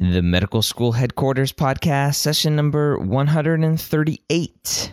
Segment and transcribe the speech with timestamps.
[0.00, 4.92] The Medical School Headquarters Podcast, session number 138.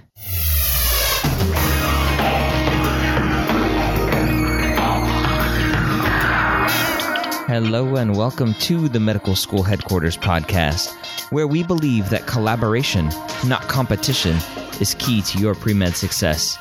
[7.47, 10.91] Hello, and welcome to the Medical School Headquarters Podcast,
[11.31, 13.09] where we believe that collaboration,
[13.45, 14.37] not competition,
[14.79, 16.57] is key to your pre med success.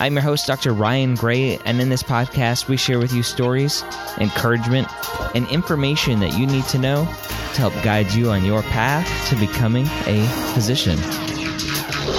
[0.00, 0.72] I'm your host, Dr.
[0.72, 3.84] Ryan Gray, and in this podcast, we share with you stories,
[4.18, 4.88] encouragement,
[5.36, 9.36] and information that you need to know to help guide you on your path to
[9.36, 10.98] becoming a physician.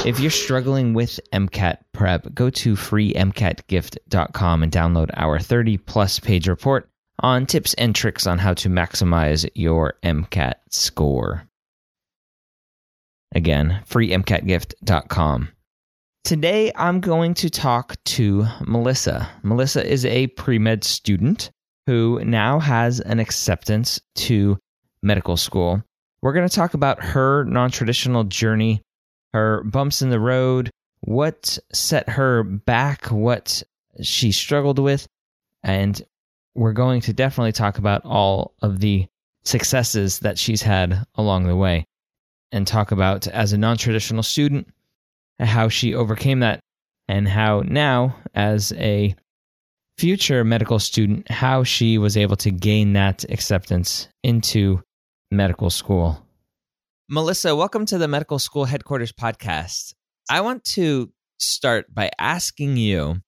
[0.06, 6.48] If you're struggling with MCAT prep, go to freemcatgift.com and download our 30 plus page
[6.48, 11.48] report on tips and tricks on how to maximize your MCAT score.
[13.34, 15.50] Again, freemcatgift.com.
[16.24, 19.30] Today, I'm going to talk to Melissa.
[19.44, 21.50] Melissa is a pre med student
[21.86, 24.58] who now has an acceptance to
[25.02, 25.84] medical school.
[26.22, 28.82] We're going to talk about her non traditional journey,
[29.34, 30.70] her bumps in the road,
[31.02, 33.64] what set her back, what
[34.02, 35.06] she struggled with,
[35.64, 36.02] and
[36.56, 39.08] we're going to definitely talk about all of the
[39.44, 41.86] successes that she's had along the way
[42.52, 44.68] and talk about as a non traditional student
[45.40, 46.60] how she overcame that
[47.08, 49.16] and how now as a
[49.98, 54.82] future medical student how she was able to gain that acceptance into
[55.32, 56.26] medical school.
[57.10, 59.94] Melissa welcome to the medical school headquarters podcast.
[60.30, 63.22] I want to start by asking you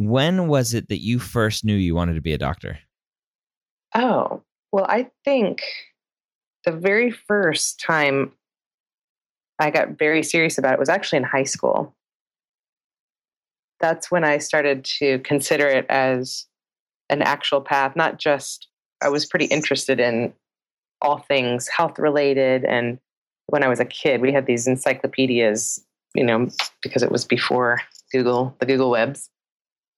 [0.00, 2.78] when was it that you first knew you wanted to be a doctor
[3.94, 5.62] oh well i think
[6.64, 8.32] the very first time
[9.60, 11.94] I got very serious about it was actually in high school.
[13.78, 16.46] That's when I started to consider it as
[17.10, 18.68] an actual path, not just,
[19.02, 20.32] I was pretty interested in
[21.02, 22.64] all things health related.
[22.64, 22.98] And
[23.46, 25.84] when I was a kid, we had these encyclopedias,
[26.14, 26.48] you know,
[26.82, 27.80] because it was before
[28.12, 29.28] Google, the Google webs.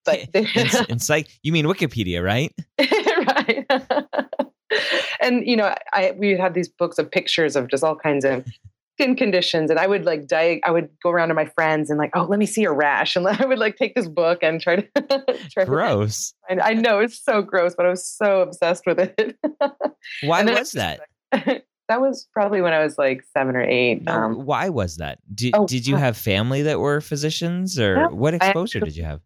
[0.05, 2.53] But Encyc- you mean Wikipedia, right?
[2.79, 3.67] right.
[5.21, 8.45] and you know, I we had these books of pictures of just all kinds of
[8.97, 11.99] skin conditions and i would like die i would go around to my friends and
[11.99, 14.61] like oh let me see your rash and i would like take this book and
[14.61, 16.35] try to try gross.
[16.49, 19.39] to, I, I know it's so gross but i was so obsessed with it.
[20.23, 21.01] Why was that?
[21.31, 25.19] that was probably when i was like seven or eight no, um, why was that?
[25.35, 29.05] Did, oh, did you have family that were physicians or what exposure I, did you
[29.05, 29.21] have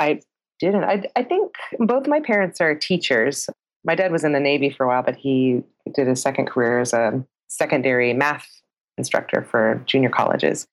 [0.00, 0.20] i
[0.58, 3.48] didn't I, I think both my parents are teachers
[3.84, 5.62] my dad was in the navy for a while but he
[5.94, 8.48] did his second career as a secondary math
[8.96, 10.66] instructor for junior colleges.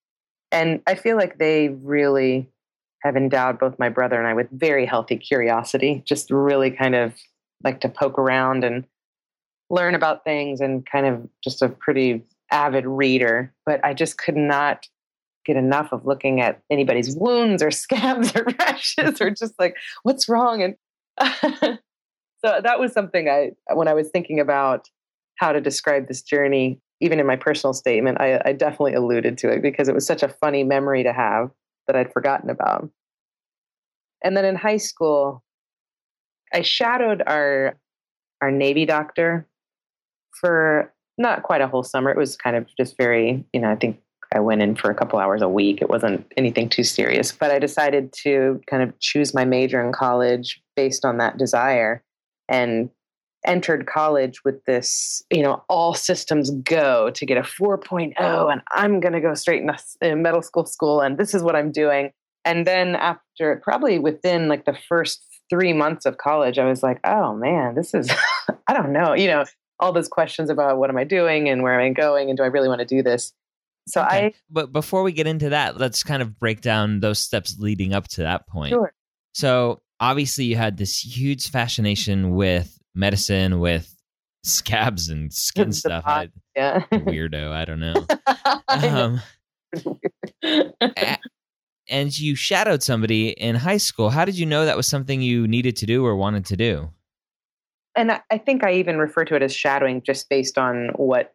[0.52, 2.48] And I feel like they really
[3.02, 7.14] have endowed both my brother and I with very healthy curiosity, just really kind of
[7.64, 8.86] like to poke around and
[9.70, 13.54] learn about things and kind of just a pretty avid reader.
[13.66, 14.88] But I just could not
[15.48, 20.30] get enough of looking at anybody's wounds or scabs or rashes or just like, what's
[20.30, 20.62] wrong?
[20.62, 20.76] And
[22.46, 24.88] so that was something I, when I was thinking about
[25.38, 29.50] how to describe this journey, even in my personal statement, I, I definitely alluded to
[29.52, 31.50] it because it was such a funny memory to have
[31.88, 32.90] that I'd forgotten about.
[34.24, 35.44] And then in high school,
[36.54, 37.78] I shadowed our
[38.42, 39.48] our Navy doctor
[40.40, 42.12] for not quite a whole summer.
[42.12, 44.00] It was kind of just very, you know, I think
[44.34, 45.82] I went in for a couple hours a week.
[45.82, 49.92] It wasn't anything too serious, but I decided to kind of choose my major in
[49.94, 52.04] college based on that desire.
[52.50, 52.90] And
[53.46, 59.00] entered college with this, you know, all systems go to get a 4.0 and I'm
[59.00, 59.64] going to go straight
[60.02, 62.12] in medical school school and this is what I'm doing.
[62.46, 67.00] And then after probably within like the first 3 months of college I was like,
[67.04, 68.12] "Oh man, this is
[68.68, 69.46] I don't know, you know,
[69.80, 72.44] all those questions about what am I doing and where am I going and do
[72.44, 73.34] I really want to do this?"
[73.88, 74.26] So Okay.
[74.28, 77.94] I But before we get into that, let's kind of break down those steps leading
[77.94, 78.72] up to that point.
[78.72, 78.94] sure.
[79.34, 83.94] So obviously, you had this huge fascination with medicine, with
[84.44, 86.04] scabs and skin stuff.
[86.04, 86.28] pot.
[86.28, 86.84] I, Yeah.
[86.92, 87.94] weirdo, I don't know.
[88.82, 89.04] Know.
[89.06, 89.22] Um,
[90.82, 91.18] a-
[91.90, 94.10] and you shadowed somebody in high school.
[94.10, 96.90] How did you know that was something you needed to do or wanted to do?
[97.96, 101.34] and I, I think I even refer to it as shadowing just based on what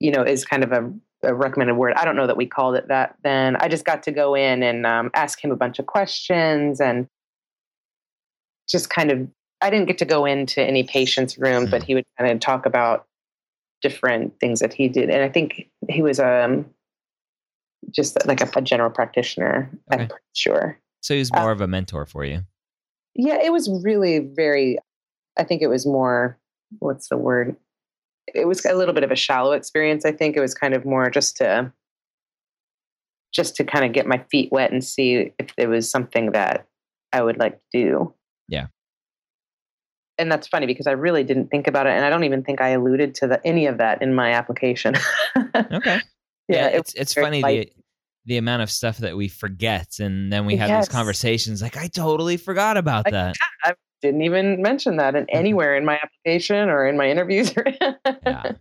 [0.00, 0.92] you know is kind of a,
[1.22, 1.94] a recommended word.
[1.94, 3.56] I don't know that we called it that then.
[3.56, 7.08] I just got to go in and um, ask him a bunch of questions and
[8.68, 9.28] just kind of.
[9.60, 11.70] I didn't get to go into any patient's room, Hmm.
[11.70, 13.06] but he would kind of talk about
[13.82, 16.66] different things that he did, and I think he was um
[17.90, 19.70] just like a, a general practitioner.
[19.92, 20.02] Okay.
[20.02, 20.78] I'm pretty sure.
[21.00, 22.42] So he was Uh, more of a mentor for you.
[23.14, 24.78] Yeah, it was really very.
[25.36, 26.38] I think it was more.
[26.80, 27.56] What's the word?
[28.34, 30.04] It was a little bit of a shallow experience.
[30.04, 31.72] I think it was kind of more just to,
[33.32, 36.66] just to kind of get my feet wet and see if there was something that
[37.12, 38.14] I would like to do.
[38.48, 38.66] Yeah.
[40.18, 42.60] And that's funny because I really didn't think about it, and I don't even think
[42.60, 44.94] I alluded to the, any of that in my application.
[45.54, 46.00] Okay.
[46.48, 47.72] yeah, it it's it's funny light.
[47.76, 47.82] the
[48.24, 50.86] the amount of stuff that we forget, and then we have Yes.
[50.88, 51.62] these conversations.
[51.62, 53.36] Like I totally forgot about Like, that.
[54.02, 55.36] Didn't even mention that in mm-hmm.
[55.36, 57.52] anywhere in my application or in my interviews.
[58.26, 58.52] Yeah.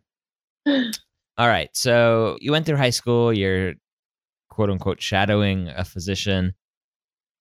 [1.37, 1.69] All right.
[1.73, 3.31] So you went through high school.
[3.31, 3.73] You're
[4.49, 6.53] quote unquote shadowing a physician.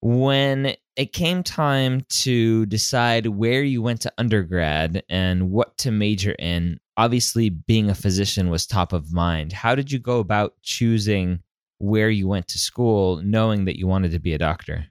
[0.03, 6.37] When it came time to decide where you went to undergrad and what to major
[6.39, 9.53] in, obviously being a physician was top of mind.
[9.53, 11.41] How did you go about choosing
[11.79, 14.87] where you went to school, knowing that you wanted to be a doctor?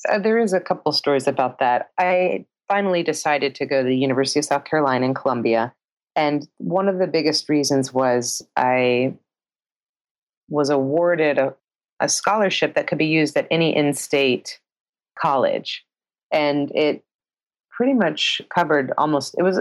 [0.00, 1.90] So there is a couple stories about that.
[1.98, 5.74] I finally decided to go to the University of South Carolina in Columbia.
[6.16, 9.14] And one of the biggest reasons was I
[10.48, 11.54] was awarded a,
[12.00, 14.58] a scholarship that could be used at any in state
[15.18, 15.84] college.
[16.32, 17.04] And it
[17.70, 19.60] pretty much covered almost, it was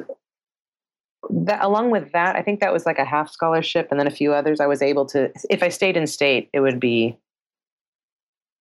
[1.29, 4.11] that along with that, I think that was like a half scholarship and then a
[4.11, 7.17] few others I was able to, if I stayed in state, it would be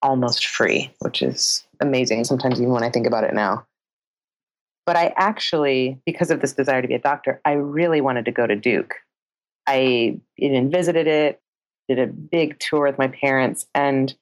[0.02, 3.66] almost free, which is amazing sometimes, even when I think about it now.
[4.86, 8.32] But I actually, because of this desire to be a doctor, I really wanted to
[8.32, 8.94] go to Duke.
[9.66, 11.40] I even visited it,
[11.88, 14.14] did a big tour with my parents, and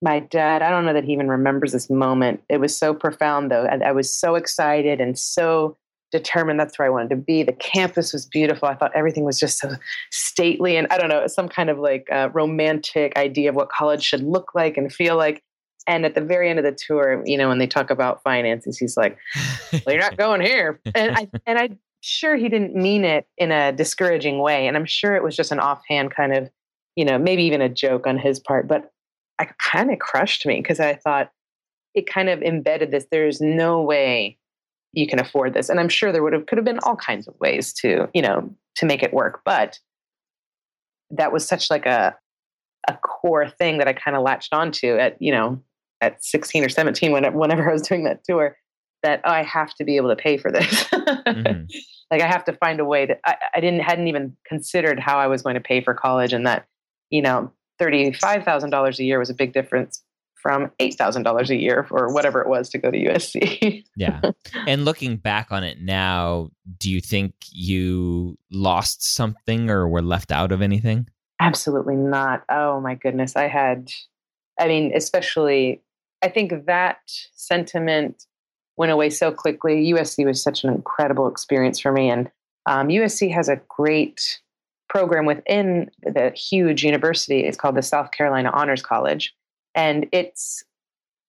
[0.00, 2.42] my dad, I don't know that he even remembers this moment.
[2.48, 3.64] It was so profound, though.
[3.64, 5.76] I, I was so excited and so
[6.14, 7.42] determined that's where I wanted to be.
[7.42, 8.68] The campus was beautiful.
[8.68, 9.72] I thought everything was just so
[10.12, 14.04] stately and I don't know, some kind of like uh, romantic idea of what college
[14.04, 15.42] should look like and feel like.
[15.88, 18.78] And at the very end of the tour, you know, when they talk about finances,
[18.78, 19.18] he's like,
[19.70, 23.52] "Well, you're not going here," and I and I'm sure he didn't mean it in
[23.52, 26.48] a discouraging way, and I'm sure it was just an offhand kind of,
[26.96, 28.66] you know, maybe even a joke on his part.
[28.66, 28.92] But
[29.38, 31.30] I kind of crushed me because I thought
[31.94, 33.06] it kind of embedded this.
[33.10, 34.38] There's no way
[34.94, 37.28] you can afford this, and I'm sure there would have could have been all kinds
[37.28, 39.78] of ways to, you know, to make it work, but
[41.10, 42.16] that was such like a
[42.88, 45.62] a core thing that I kind of latched onto at, you know,
[46.02, 48.58] at 16 or 17, whenever, whenever I was doing that tour,
[49.02, 50.84] that oh, I have to be able to pay for this.
[50.84, 51.70] Mhm.
[52.10, 55.18] Like I have to find a way that I, I didn't hadn't even considered how
[55.18, 56.66] I was going to pay for college, and that
[57.10, 60.03] you know, thirty five thousand dollars a year was a big difference
[60.44, 63.82] from eight thousand dollars a year or whatever it was to go to USC.
[63.96, 64.20] Yeah.
[64.66, 70.32] And looking back on it now, do you think you lost something or were left
[70.32, 71.08] out of anything?
[71.40, 72.42] Absolutely not.
[72.48, 73.36] Oh my goodness.
[73.36, 73.90] I had,
[74.58, 75.80] I mean, especially,
[76.22, 78.26] I think that sentiment
[78.76, 79.92] went away so quickly.
[79.92, 82.10] USC was such an incredible experience for me.
[82.10, 82.28] And
[82.66, 84.40] um, USC has a great
[84.88, 87.40] program within the huge university.
[87.40, 89.32] It's called the South Carolina Honors College.
[89.74, 90.62] And it's,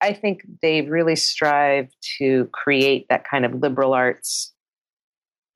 [0.01, 4.53] I think they really strive to create that kind of liberal arts,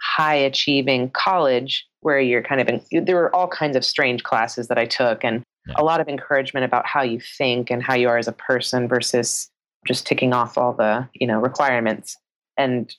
[0.01, 4.67] high achieving college where you're kind of in, there were all kinds of strange classes
[4.69, 5.75] that I took and Yeah.
[5.77, 8.87] a lot of encouragement about how you think and how you are as a person
[8.87, 9.51] versus
[9.85, 12.15] just ticking off all the, you know, requirements.
[12.57, 12.95] And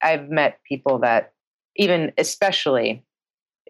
[0.00, 1.32] I've met people that
[1.74, 3.02] even especially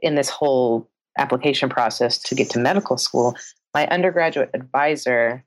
[0.03, 0.89] in this whole
[1.19, 3.35] application process to get to medical school,
[3.75, 5.43] my undergraduate advisor,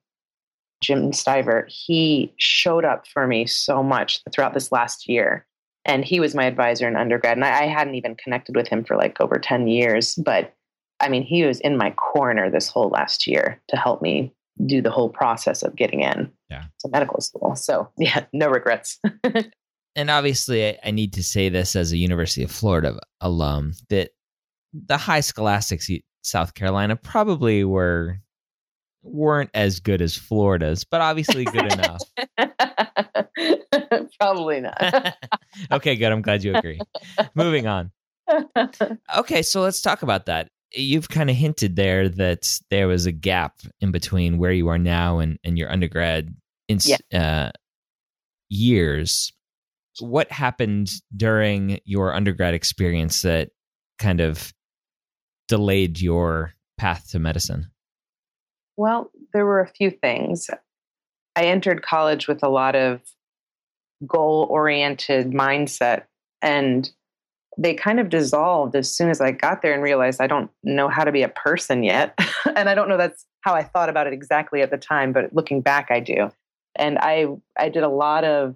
[0.82, 5.46] Jim Stiver, he showed up for me so much throughout this last year.
[5.86, 7.38] And he was my advisor in undergrad.
[7.38, 10.16] And I, I hadn't even connected with him for like over 10 years.
[10.16, 10.54] But
[11.00, 14.34] I mean, he was in my corner this whole last year to help me
[14.66, 16.66] do the whole process of getting in Yeah.
[16.82, 17.56] to medical school.
[17.56, 19.00] So, yeah, no regrets.
[19.96, 24.12] And obviously, I, I need to say this as a University of Florida alum that
[24.74, 25.90] the high scholastics
[26.24, 28.20] South Carolina probably were
[29.04, 32.02] weren't as good as Florida's, but obviously good enough.
[34.20, 35.16] probably not.
[35.72, 36.12] okay, good.
[36.12, 36.80] I'm glad you agree.
[37.36, 37.92] Moving on.
[39.18, 40.50] Okay, so let's talk about that.
[40.74, 44.78] You've kind of hinted there that there was a gap in between where you are
[44.78, 46.34] now and, and your undergrad
[46.70, 46.98] in, yeah.
[47.14, 47.52] uh,
[48.50, 49.34] years.
[50.00, 53.50] What happened during your undergrad experience that
[54.00, 54.54] kind of
[55.50, 57.72] delayed your path to medicine?
[58.82, 60.50] Well, there were a few things.
[61.36, 63.00] I entered college with a lot of
[64.08, 66.06] goal oriented mindset,
[66.42, 66.90] and
[67.60, 70.90] they kind of dissolved as soon as I got there and realized I don't know
[70.90, 72.18] how to be a person yet.
[72.56, 75.32] and I don't know that's how I thought about it exactly at the time, but
[75.32, 76.32] looking back, I do.
[76.76, 77.28] And I,
[77.60, 78.56] I did a lot of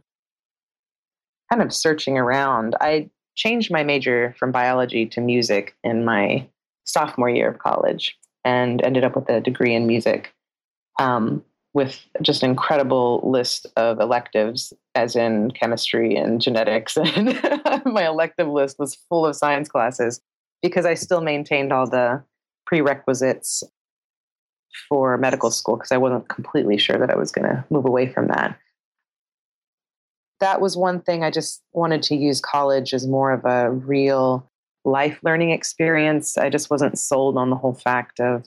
[1.52, 2.76] kind of searching around.
[2.82, 6.50] I changed my major from biology to music in my
[6.84, 10.34] sophomore year of college and ended up with a degree in music
[11.00, 16.98] um, with just an incredible list of electives, as in chemistry and genetics.
[17.06, 17.38] And
[17.86, 20.22] my elective list was full of science classes
[20.62, 22.24] because I still maintained all the
[22.66, 23.64] prerequisites
[24.88, 28.08] for medical school because I wasn't completely sure that I was going to move away
[28.08, 28.58] from that.
[30.40, 34.50] That was one thing I just wanted to use college as more of a real
[34.86, 36.38] life learning experience.
[36.38, 38.46] I just wasn't sold on the whole fact of,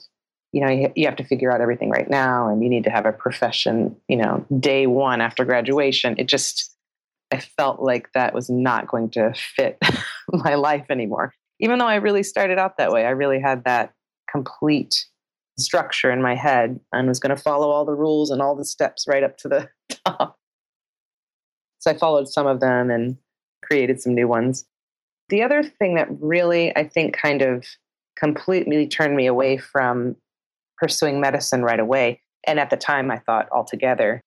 [0.51, 3.05] you know, you, have to figure out everything right now and you need to have
[3.05, 6.15] a profession, you know, day one after graduation.
[6.17, 6.75] It just,
[7.31, 9.77] I felt like that was not going to fit
[10.31, 11.33] my life anymore.
[11.59, 13.93] Even though I really started out that way, I really had that
[14.31, 15.05] complete
[15.59, 18.65] structure in my head and was going to follow all the rules and all the
[18.65, 19.69] steps right up to the
[20.05, 20.37] top.
[21.79, 23.17] So I followed some of them and
[23.63, 24.65] created some new ones.
[25.29, 27.65] The other thing that really, I think, kind of
[28.17, 30.15] completely turned me away from
[30.77, 34.21] pursuing medicine right away, and at the time I thought altogether,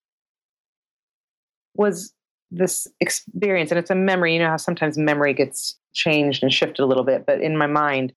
[1.75, 2.12] was
[2.50, 3.71] this experience.
[3.71, 4.35] And it's a memory.
[4.35, 7.66] You know how sometimes memory gets changed and shifted a little bit, but in my
[7.66, 8.12] mind,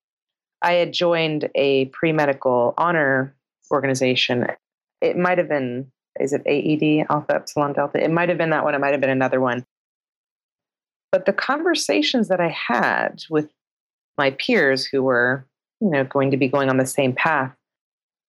[0.62, 3.36] I had joined a pre medical honor
[3.72, 4.48] organization.
[5.02, 8.04] It might have been, is it AED, Alpha Epsilon Delta?
[8.04, 8.76] It might have been that one.
[8.76, 9.66] It might have been another one.
[11.16, 13.50] But the conversations that I had with
[14.18, 15.48] my peers who were,
[15.80, 17.56] you know, going to be going on the same path,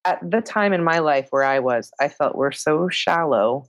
[0.04, 3.66] at the time in my life where I was, I felt we're so shallow.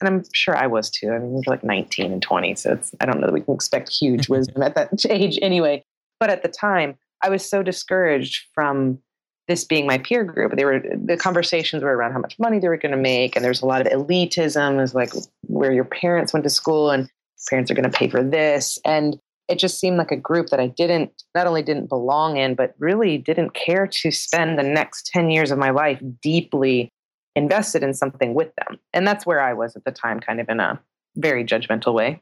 [0.00, 1.10] And I'm sure I was too.
[1.10, 2.54] I mean, we are like 19 and 20.
[2.54, 5.84] So it's, I don't know that we can expect huge wisdom at that age anyway.
[6.18, 8.98] But at the time, I was so discouraged from
[9.46, 10.56] this being my peer group.
[10.56, 13.44] They were the conversations were around how much money they were going to make, and
[13.44, 14.82] there's a lot of elitism.
[14.82, 15.12] Is like
[15.48, 17.10] where your parents went to school, and
[17.48, 18.78] parents are going to pay for this.
[18.84, 22.54] And it just seemed like a group that I didn't, not only didn't belong in,
[22.54, 26.88] but really didn't care to spend the next 10 years of my life deeply
[27.36, 28.78] invested in something with them.
[28.92, 30.80] And that's where I was at the time, kind of in a
[31.16, 32.20] very judgmental way.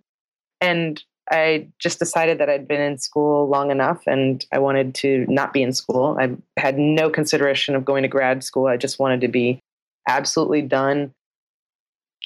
[0.60, 5.26] and I just decided that I'd been in school long enough and I wanted to
[5.28, 6.16] not be in school.
[6.20, 8.66] I had no consideration of going to grad school.
[8.66, 9.60] I just wanted to be
[10.08, 11.12] absolutely done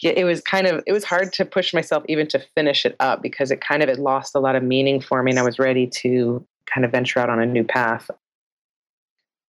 [0.02, 3.22] it was kind of it was hard to push myself even to finish it up
[3.22, 5.58] because it kind of had lost a lot of meaning for me and i was
[5.58, 8.10] ready to kind of venture out on a new path.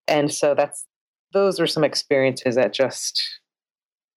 [0.08, 0.84] And so that's
[1.32, 3.22] those were some experiences that just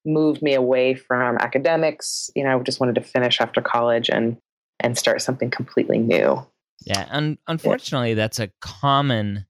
[0.06, 2.30] moved me away from academics.
[2.36, 4.38] You know i just wanted to finish after college and
[4.80, 6.46] and start something completely new.
[6.86, 8.16] Yeah and unfortunately yeah.
[8.16, 9.46] that's a common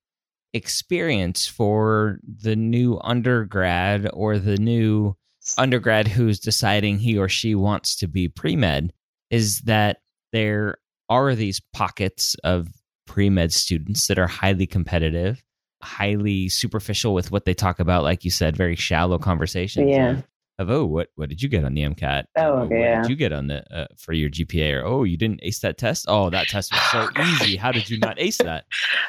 [0.54, 5.16] experience for the new undergrad or the new
[5.58, 8.94] undergrad who's deciding he or she wants to be pre med
[9.30, 9.98] is that
[10.32, 10.78] there
[11.10, 12.68] are these pockets of
[13.08, 15.44] pre med students that are highly competitive,
[15.82, 19.90] highly superficial with what they talk about, like you said, very shallow conversations.
[19.90, 20.22] Yeah.
[20.60, 22.26] Of, oh, what what did you get on the MCAT?
[22.36, 23.02] Oh, oh okay, what yeah.
[23.02, 24.82] did you get on the uh, for your GPA?
[24.82, 26.06] Or oh, you didn't ace that test.
[26.10, 27.56] Oh, that test was so easy.
[27.56, 28.66] How did you not ace that?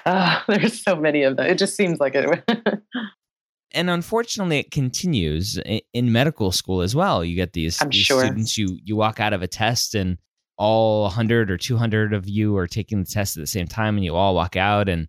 [0.06, 1.46] Uh, there's so many of them.
[1.46, 2.44] It just seems like it
[3.72, 5.58] and unfortunately it continues
[5.92, 7.24] in medical school as well.
[7.24, 8.24] You get these, these sure.
[8.24, 10.18] students you you walk out of a test and
[10.56, 14.04] all 100 or 200 of you are taking the test at the same time and
[14.04, 15.08] you all walk out and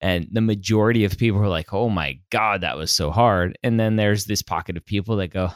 [0.00, 3.58] and the majority of people are like oh my god that was so hard.
[3.62, 5.50] And then there's this pocket of people that go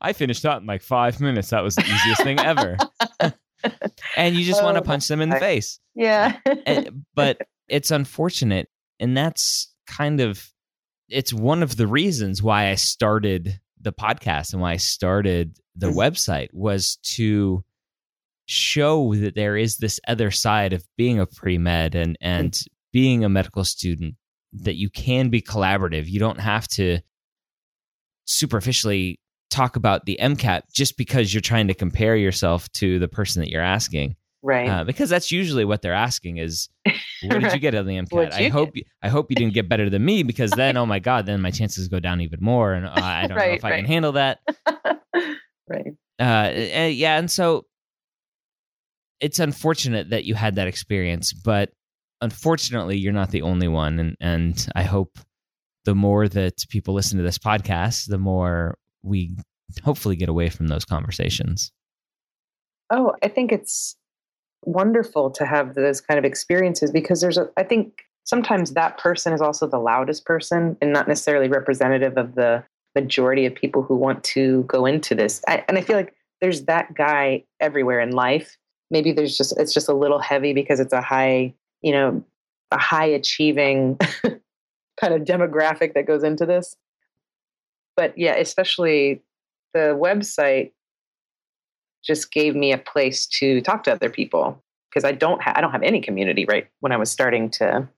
[0.00, 1.50] i finished that in like five minutes.
[1.50, 2.76] That was the easiest thing ever.
[4.16, 5.80] And you just oh, want to punch them in the face.
[5.94, 6.38] Yeah.
[6.66, 7.38] And, but
[7.68, 8.68] it's unfortunate
[9.00, 10.48] and that's kind of
[11.08, 15.88] it's one of the reasons why I started the podcast and why I started the
[15.88, 15.98] mm-hmm.
[15.98, 17.64] website was to
[18.46, 22.68] show that there is this other side of being a pre med and and mm-hmm.
[22.92, 24.14] being a medical student
[24.52, 26.06] that you can be collaborative.
[26.06, 27.00] You don't have to
[28.24, 29.20] superficially
[29.50, 33.50] talk about the MCAT just because you're trying to compare yourself to the person that
[33.50, 34.16] you're asking.
[34.46, 34.68] Right.
[34.68, 36.68] Uh, because that's usually what they're asking is
[37.24, 38.32] what did you get on the MCAT?
[38.32, 41.00] I hope you, I hope you didn't get better than me because then oh my
[41.00, 43.64] god, then my chances go down even more and uh, I don't know Right, if
[43.64, 44.38] I can handle that.
[45.68, 45.94] right.
[46.20, 47.66] Uh, uh, yeah, and so
[49.18, 51.70] it's unfortunate that you had that experience, but
[52.20, 55.18] unfortunately, you're not the only one, and and I hope
[55.86, 59.36] the more that people listen to this podcast, the more we
[59.82, 61.72] hopefully get away from those conversations.
[62.90, 63.96] Oh, I think it's
[64.66, 69.32] wonderful to have those kind of experiences because there's a, I think sometimes that person
[69.32, 72.62] is also the loudest person and not necessarily representative of the
[72.94, 75.40] majority of people who want to go into this.
[75.48, 78.58] I, and I feel like there's that guy everywhere in life.
[78.90, 82.24] Maybe there's just, it's just a little heavy because it's a high, you know,
[82.72, 83.96] a high achieving
[85.00, 86.76] kind of demographic that goes into this.
[87.96, 89.22] But yeah, especially
[89.72, 90.72] the website
[92.06, 95.60] just gave me a place to talk to other people because I don't ha- I
[95.60, 97.88] don't have any community right when I was starting to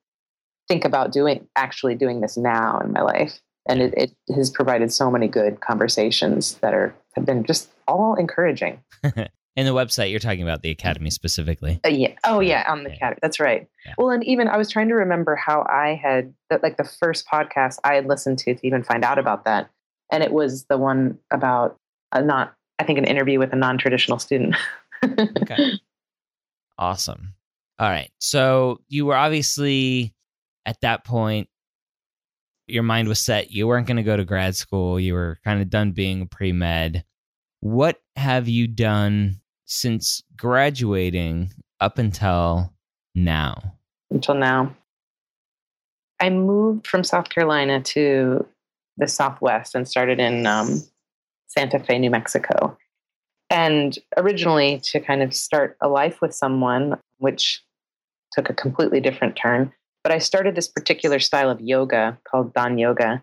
[0.68, 4.92] think about doing actually doing this now in my life and it, it has provided
[4.92, 8.80] so many good conversations that are have been just all encouraging
[9.56, 11.80] In the website, you're talking about the academy specifically.
[11.84, 12.96] Uh, yeah oh yeah on the Yeah.
[12.98, 13.94] cat that's right Yeah.
[13.98, 17.78] well and even I was trying to remember how I had like the first podcast
[17.82, 19.68] I had listened to to even find out about that
[20.12, 21.76] and it was the one about
[22.12, 24.54] a not I think an interview with a non-traditional student
[25.42, 25.73] Okay.
[26.78, 27.35] awesome.
[27.78, 28.11] All right.
[28.18, 30.14] So you were obviously
[30.66, 31.49] at that point,
[32.66, 33.50] your mind was set.
[33.50, 34.99] You weren't going to go to grad school.
[35.00, 37.04] You were kind of done being a pre med.
[37.61, 42.73] What have you done since graduating up until
[43.14, 43.78] now?
[44.11, 44.75] until now.
[46.20, 48.47] I moved from South Carolina to
[48.97, 50.82] the Southwest and started in um,
[51.49, 52.76] Santa Fe, New Mexico.
[53.50, 57.63] And originally to kind of start a life with someone, which
[58.32, 59.73] took a completely different turn.
[60.04, 63.23] But I started this particular style of yoga called Dahn Yoga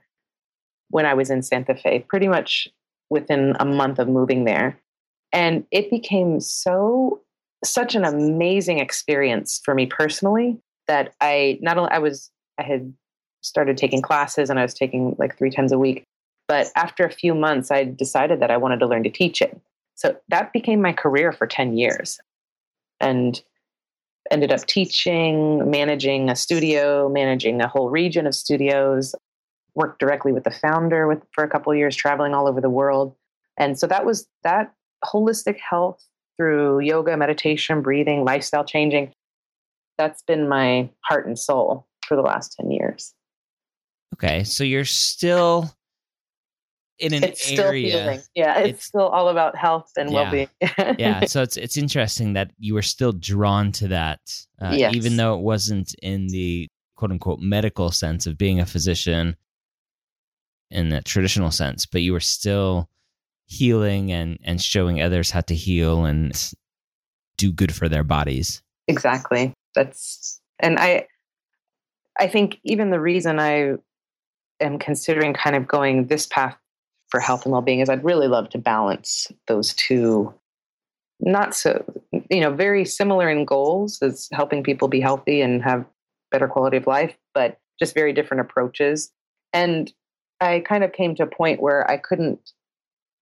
[0.90, 2.68] when I was in Santa Fe, pretty much
[3.10, 4.80] within a month of moving there.
[5.32, 7.22] And it became so,
[7.64, 10.58] such an amazing experience for me personally
[10.88, 12.94] that I not only I was I had
[13.42, 16.06] started taking classes and I was taking like three times a week,
[16.48, 19.60] but after a few months I decided that I wanted to learn to teach it.
[19.96, 22.20] So that became my career for 10 years.
[23.00, 23.42] And
[24.32, 29.14] ended up teaching, managing a studio, managing a whole region of studios,
[29.76, 33.16] worked directly with the founder with for a couple years traveling all over the world.
[33.58, 36.04] And so that was that holistic health
[36.38, 39.14] through yoga, meditation, breathing, lifestyle changing
[39.98, 43.14] that's been my heart and soul for the last 10 years.
[44.14, 44.44] Okay.
[44.44, 45.74] So you're still
[47.00, 48.22] in an it's still area.
[48.36, 50.22] Yeah, it's, It's- still all about health and Yeah.
[50.24, 50.50] well-being.
[51.00, 51.26] yeah.
[51.28, 54.20] So it's it's interesting that you were still drawn to that,
[54.62, 54.94] uh, Yes.
[54.96, 59.36] even though it wasn't in the quote unquote medical sense of being a physician
[60.72, 62.90] in the traditional sense, but you were still
[63.48, 66.52] healing and and showing others how to heal and
[67.38, 68.62] do good for their bodies.
[68.88, 69.54] exactly.
[69.76, 71.08] That's and I
[72.20, 73.74] I think even the reason I
[74.62, 76.56] am considering kind of going this path
[77.16, 80.34] for health and well-being is I'd really love to balance those two.
[81.22, 81.86] Not so
[82.30, 85.86] you know very similar in goals as helping people be healthy and have
[86.30, 89.14] better quality of life but just very different approaches.
[89.54, 89.94] And
[90.42, 92.52] i kind of came to a point where i couldn't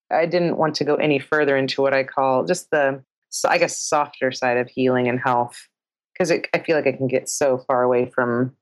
[0.10, 2.99] i didn't want to go any further into what i call just the
[3.47, 5.67] i guess softer side of healing and health
[6.12, 8.56] because i feel like I can get so far away from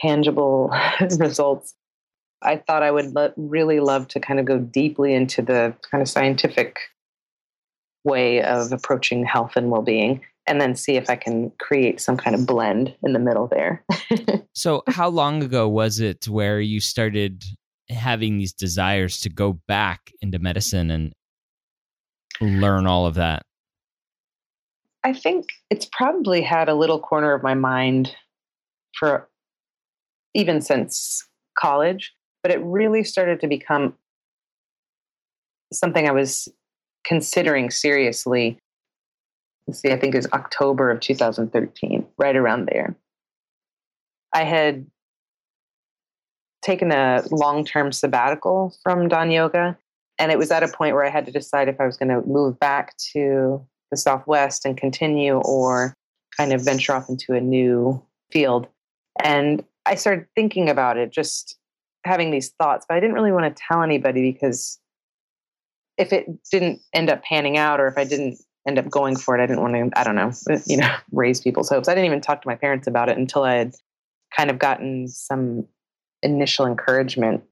[0.00, 0.74] tangible
[1.18, 1.74] results
[2.44, 6.02] i thought i would lo- really love to kind of go deeply into the kind
[6.02, 6.78] of scientific
[8.04, 12.34] way of approaching health and well-being and then see if i can create some kind
[12.34, 13.84] of blend in the middle there
[14.54, 17.44] So how long ago was it where you started
[17.88, 21.12] having these desires to go back into medicine and
[22.40, 23.42] learn all of that?
[25.04, 28.14] I think it's probably had a little corner of my mind
[28.98, 29.28] for
[30.34, 31.26] even since
[31.58, 33.94] college, but it really started to become
[35.72, 36.48] something I was
[37.04, 38.58] considering seriously.
[39.66, 42.96] Let's see, I think it was October of 2013, right around there.
[44.32, 44.86] I had
[46.62, 49.76] taken a long term sabbatical from Dahn Yoga,
[50.18, 52.08] and it was at a point where I had to decide if I was going
[52.08, 55.94] to move back to the Southwest and continue or
[56.36, 58.66] kind of venture off into a new field.
[59.22, 61.58] And I started thinking about it, just
[62.04, 64.78] having these thoughts, but I didn't really want to tell anybody because
[65.98, 69.36] if it didn't end up panning out or if I didn't end up going for
[69.36, 71.88] it, I didn't want to, I don't know, uh, you know, raise people's hopes.
[71.88, 73.74] I didn't even talk to my parents about it until I had
[74.36, 75.66] kind of gotten some
[76.22, 77.42] initial encouragement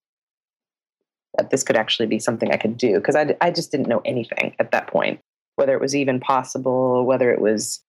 [1.37, 4.03] that this could actually be something I could do because I, I just didn't know
[4.05, 5.21] anything at that point,
[5.57, 7.83] whether it was even possible, whether it was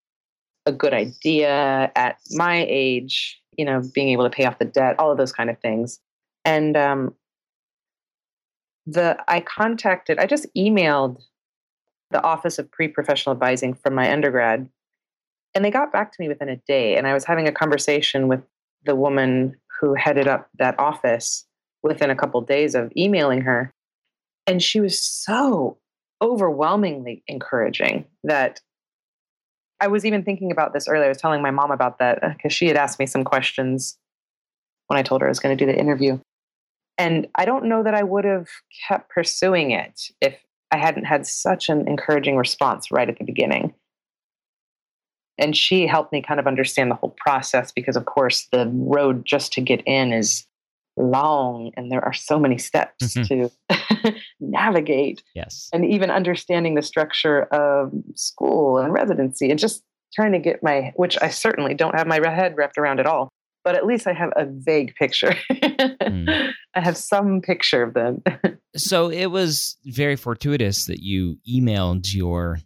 [0.66, 4.96] a good idea at my age, you know, being able to pay off the debt,
[5.00, 6.00] all of those kind of things.
[6.46, 7.16] And um,
[8.86, 11.22] the I contacted, I just emailed
[12.10, 14.68] the Office of Pre-Professional Advising from my undergrad,
[15.56, 16.98] and they got back to me within a day.
[16.98, 18.42] And I was having a conversation with
[18.84, 21.46] the woman who headed up that office
[21.84, 23.74] within a couple of days of emailing her,
[24.48, 25.78] and she was so
[26.22, 28.62] overwhelmingly encouraging that
[29.80, 31.06] I was even thinking about this earlier.
[31.06, 33.98] I was telling my mom about that because she had asked me some questions
[34.88, 36.20] when I told her I was going to do the interview.
[37.02, 38.48] And I don't know that I would have
[38.88, 40.38] kept pursuing it if
[40.70, 43.74] I hadn't had such an encouraging response right at the beginning.
[45.40, 49.26] And she helped me kind of understand the whole process because, of course, the road
[49.26, 50.46] just to get in is
[50.96, 53.50] long and there are so many steps mm-hmm.
[54.04, 55.24] to navigate.
[55.34, 55.70] Yes.
[55.74, 59.82] And even understanding the structure of school and residency and just
[60.14, 63.32] trying to get my, which I certainly don't have my head wrapped around at all,
[63.64, 65.36] but at least I have a vague picture.
[65.52, 66.52] mm.
[66.76, 68.24] I have some picture of them.
[68.76, 72.60] so it was very fortuitous that you emailed your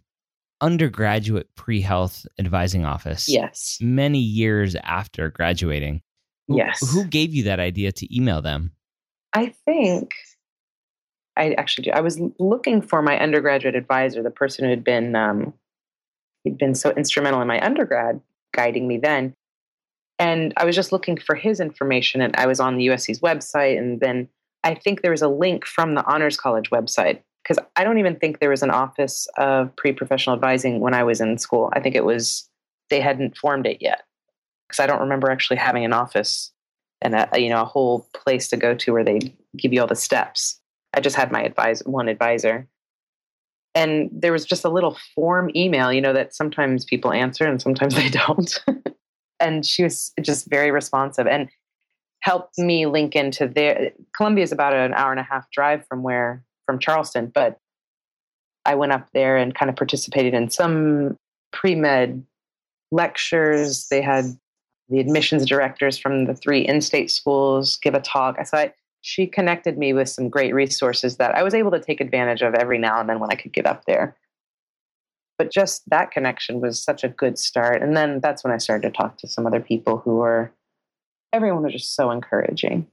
[0.60, 3.28] undergraduate pre health advising office.
[3.28, 3.78] Yes.
[3.80, 6.02] Many years after graduating.
[6.48, 6.78] Yes.
[6.92, 8.72] Who gave you that idea to email them?
[9.32, 10.14] I think
[11.36, 11.90] I actually do.
[11.90, 15.52] I was looking for my undergraduate advisor, the person who had been um,
[16.44, 18.20] he'd been so instrumental in my undergrad,
[18.54, 19.34] guiding me then.
[20.18, 23.78] And I was just looking for his information, and I was on the USC's website,
[23.78, 24.28] and then
[24.64, 28.16] I think there was a link from the Honors College website because I don't even
[28.16, 31.70] think there was an office of pre-professional advising when I was in school.
[31.72, 32.48] I think it was
[32.90, 34.02] they hadn't formed it yet
[34.66, 36.52] because I don't remember actually having an office
[37.02, 39.86] and a, you know a whole place to go to where they give you all
[39.86, 40.60] the steps.
[40.94, 42.66] I just had my advisor, one advisor,
[43.76, 47.60] and there was just a little form email, you know, that sometimes people answer and
[47.60, 48.64] sometimes they don't.
[49.40, 51.48] And she was just very responsive and
[52.20, 53.92] helped me link into there.
[54.16, 57.58] Columbia is about an hour and a half drive from where from Charleston, but
[58.64, 61.16] I went up there and kind of participated in some
[61.52, 62.24] pre med
[62.90, 63.86] lectures.
[63.88, 64.24] They had
[64.88, 68.44] the admissions directors from the three in-state schools give a talk.
[68.46, 72.00] So I, she connected me with some great resources that I was able to take
[72.00, 74.16] advantage of every now and then when I could get up there.
[75.38, 77.82] But just that connection was such a good start.
[77.82, 80.52] And then that's when I started to talk to some other people who were,
[81.32, 82.86] everyone was just so encouraging.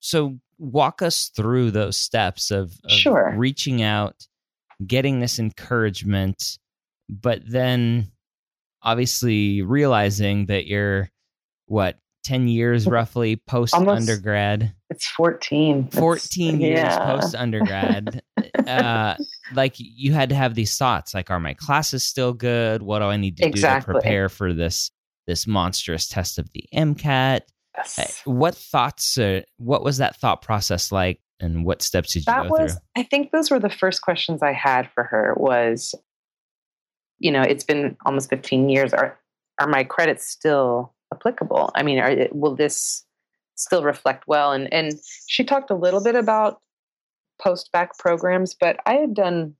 [0.00, 3.34] So walk us through those steps of, of sure.
[3.36, 4.26] reaching out,
[4.86, 6.58] getting this encouragement,
[7.08, 8.10] but then
[8.82, 11.10] obviously realizing that you're
[11.66, 16.98] what 10 years roughly post undergrad it's 14 14 it's, years yeah.
[17.20, 18.22] post undergrad
[18.66, 19.14] uh
[19.54, 23.06] like you had to have these thoughts like are my classes still good what do
[23.06, 23.92] i need to exactly.
[23.92, 24.90] do to prepare for this
[25.26, 27.40] this monstrous test of the mcat
[27.76, 27.98] yes.
[27.98, 32.24] Uh, what thoughts uh, what was that thought process like and what steps did you
[32.26, 35.34] that go was, through i think those were the first questions i had for her
[35.36, 35.94] was
[37.20, 38.92] you know, it's been almost 15 years.
[38.92, 39.16] Are
[39.60, 41.70] are my credits still applicable?
[41.74, 43.04] I mean, are, will this
[43.54, 44.52] still reflect well?
[44.52, 44.94] And and
[45.28, 46.60] she talked a little bit about
[47.40, 49.54] post bac programs, but I had done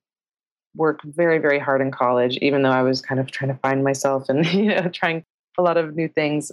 [0.77, 3.83] work very very hard in college, even though I was kind of trying to find
[3.83, 5.25] myself and you know trying
[5.59, 6.53] a lot of new things.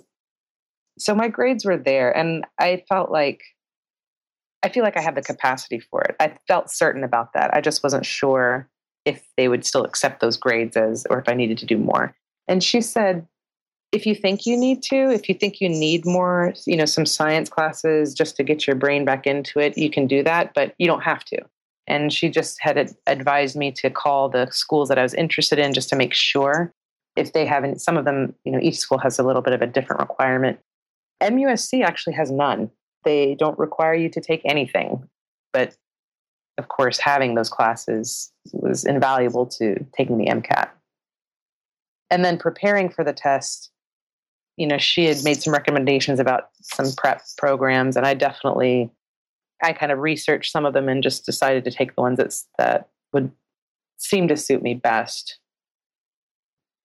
[0.99, 3.41] So my grades were there, and I felt like
[4.63, 6.15] I feel like I had the capacity for it.
[6.19, 7.53] I felt certain about that.
[7.53, 8.69] I just wasn't sure
[9.05, 12.15] if they would still accept those grades as, or if I needed to do more.
[12.47, 13.25] And she said,
[13.91, 17.05] if you think you need to, if you think you need more, you know, some
[17.05, 20.73] science classes just to get your brain back into it, you can do that, but
[20.77, 21.37] you don't have to.
[21.87, 25.73] And she just had advised me to call the schools that I was interested in
[25.73, 26.73] just to make sure
[27.15, 29.61] if they haven't, some of them, you know, each school has a little bit of
[29.61, 30.59] a different requirement.
[31.21, 32.69] MUSC actually has none.
[33.05, 35.07] They don't require you to take anything,
[35.53, 35.75] but
[36.57, 40.69] of course, having those classes was invaluable to taking the MCAT.
[42.09, 43.71] And then preparing for the test,
[44.57, 48.91] you know, she had made some recommendations about some prep programs, and I definitely,
[49.63, 52.33] I kind of researched some of them and just decided to take the ones that
[52.57, 53.31] that would
[53.97, 55.39] seem to suit me best.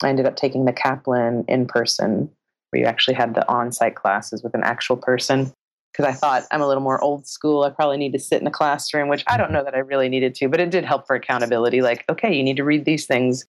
[0.02, 2.30] I ended up taking the Kaplan in person
[2.70, 5.52] where you actually had the on site classes with an actual person.
[5.92, 7.64] Because I thought I'm a little more old school.
[7.64, 10.08] I probably need to sit in a classroom, which I don't know that I really
[10.08, 11.82] needed to, but it did help for accountability.
[11.82, 13.44] Like, okay, you need to read these things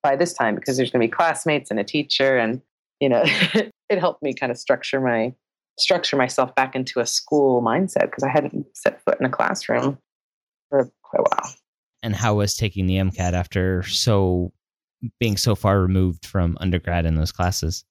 [0.00, 2.38] by this time because there's going to be classmates and a teacher.
[2.38, 2.62] And,
[3.00, 5.34] you know, it helped me kind of structure my
[5.78, 9.98] structure myself back into a school mindset because I hadn't set foot in a classroom
[10.68, 11.54] for quite a while.
[12.02, 14.52] And how was taking the MCAT after so
[15.18, 17.84] being so far removed from undergrad in those classes?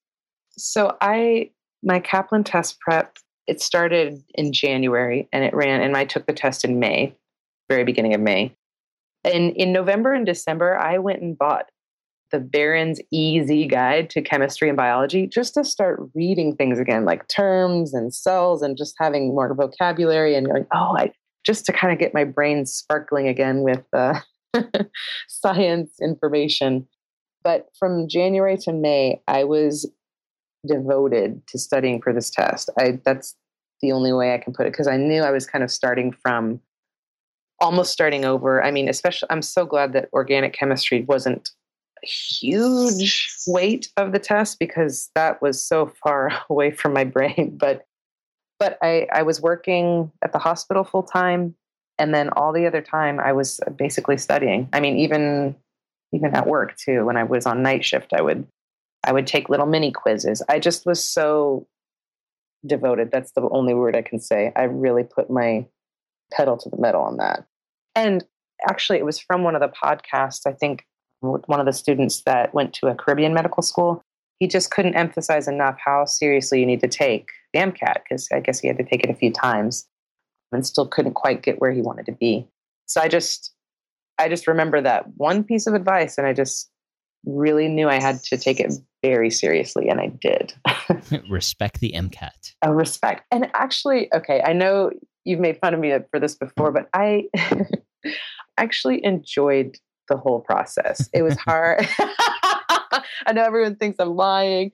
[0.52, 1.52] So I
[1.84, 3.18] my Kaplan test prep
[3.48, 7.16] it started in January and it ran and I took the test in May,
[7.68, 8.56] very beginning of May.
[9.24, 11.70] And in November and December I went and bought
[12.32, 17.28] the Barron's Easy Guide to Chemistry and Biology just to start reading things again, like
[17.28, 21.12] terms and cells, and just having more vocabulary and going, oh, I
[21.46, 24.20] just to kind of get my brain sparkling again with uh,
[25.28, 26.88] science information.
[27.44, 29.90] But from January to May, I was
[30.68, 32.70] devoted to studying for this test.
[32.78, 33.36] I that's
[33.82, 36.12] the only way I can put it because I knew I was kind of starting
[36.12, 36.60] from
[37.62, 38.64] almost starting over.
[38.64, 41.50] I mean, especially I'm so glad that organic chemistry wasn't
[42.04, 47.58] huge weight of the test because that was so far away from my brain.
[47.60, 47.86] But
[48.60, 51.56] but I, I was working at the hospital full time
[51.98, 54.68] and then all the other time I was basically studying.
[54.74, 55.56] I mean, even
[56.12, 58.48] even at work too, when I was on night shift, I would
[59.04, 60.42] I would take little mini quizzes.
[60.50, 61.68] I just was so
[62.66, 63.12] devoted.
[63.12, 64.52] That's the only word I can say.
[64.56, 65.66] I really put my
[66.32, 67.46] pedal to the metal on that.
[67.96, 68.26] And
[68.68, 70.42] actually, it was from one of the podcasts.
[70.46, 70.86] I think
[71.22, 74.02] with one of the students that went to a Caribbean medical school.
[74.40, 78.40] He just couldn't emphasize enough how seriously you need to take the MCAT because I
[78.40, 79.88] guess he had to take it a few times
[80.52, 82.48] and still couldn't quite get where he wanted to be.
[82.86, 83.54] So I just,
[84.18, 86.70] I just remember that one piece of advice, and I just
[87.26, 90.54] really knew I had to take it very seriously, and I did.
[91.30, 92.54] respect the MCAT.
[92.62, 93.26] Oh, respect.
[93.32, 94.92] And actually, okay, I know
[95.26, 97.26] you've made fun of me for this before, but I
[98.58, 99.78] actually enjoyed
[100.10, 101.10] the whole process.
[101.14, 101.88] It was hard.
[103.26, 104.72] I know everyone thinks I'm lying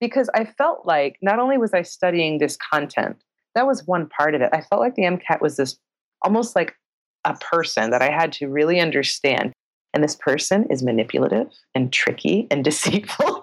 [0.00, 3.16] because I felt like not only was I studying this content,
[3.54, 4.50] that was one part of it.
[4.52, 5.76] I felt like the MCAT was this
[6.22, 6.74] almost like
[7.24, 9.52] a person that I had to really understand.
[9.94, 13.40] And this person is manipulative and tricky and deceitful.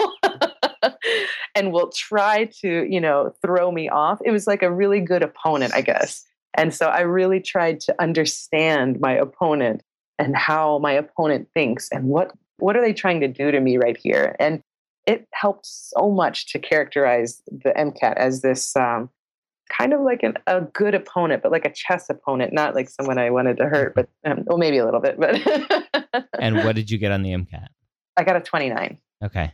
[1.56, 4.20] and will try to, you know, throw me off.
[4.24, 6.24] It was like a really good opponent, I guess.
[6.54, 9.82] And so I really tried to understand my opponent
[10.20, 13.78] and how my opponent thinks and what what are they trying to do to me
[13.78, 14.36] right here?
[14.40, 14.62] And
[15.06, 19.10] it helped so much to characterize the mcat as this um,
[19.70, 23.18] kind of like an, a good opponent but like a chess opponent not like someone
[23.18, 25.36] i wanted to hurt but um, well maybe a little bit but
[26.40, 27.68] and what did you get on the mcat
[28.18, 29.54] i got a 29 okay.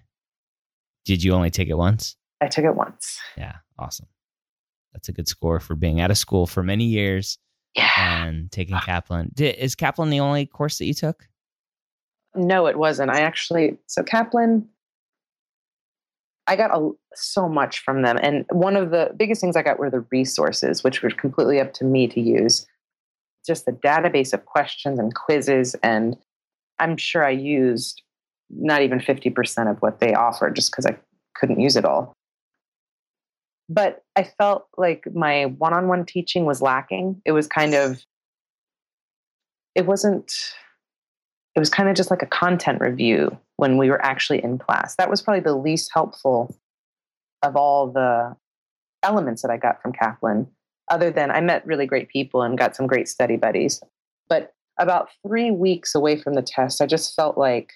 [1.04, 2.16] Did you only take it once?
[2.42, 3.20] I took it once.
[3.38, 4.08] Yeah awesome.
[4.94, 7.38] That's a good score for being out of school for many years
[7.76, 8.26] yeah.
[8.26, 9.32] and taking Kaplan.
[9.34, 11.28] Did, is Kaplan the only course that you took?
[12.36, 13.12] No, it wasn't.
[13.12, 14.68] I actually, so Kaplan,
[16.48, 18.18] I got a, so much from them.
[18.22, 21.74] And one of the biggest things I got were the resources, which were completely up
[21.74, 22.66] to me to use.
[23.46, 25.76] Just the database of questions and quizzes.
[25.84, 26.16] And
[26.80, 28.02] I'm sure I used
[28.50, 30.98] not even 50% of what they offered just because I
[31.36, 32.16] couldn't use it all
[33.74, 37.22] but I felt like my one on one teaching was lacking.
[37.24, 38.04] It was kind of,
[39.76, 40.34] it wasn't,
[41.56, 44.96] it was kind of just like a content review when we were actually in class.
[44.98, 46.54] That was probably the least helpful
[47.44, 48.36] of all the
[49.04, 50.48] elements that I got from Kaplan,
[50.90, 53.82] other than I met really great people and got some great study buddies.
[54.28, 57.72] But about three weeks away from the test, I just felt like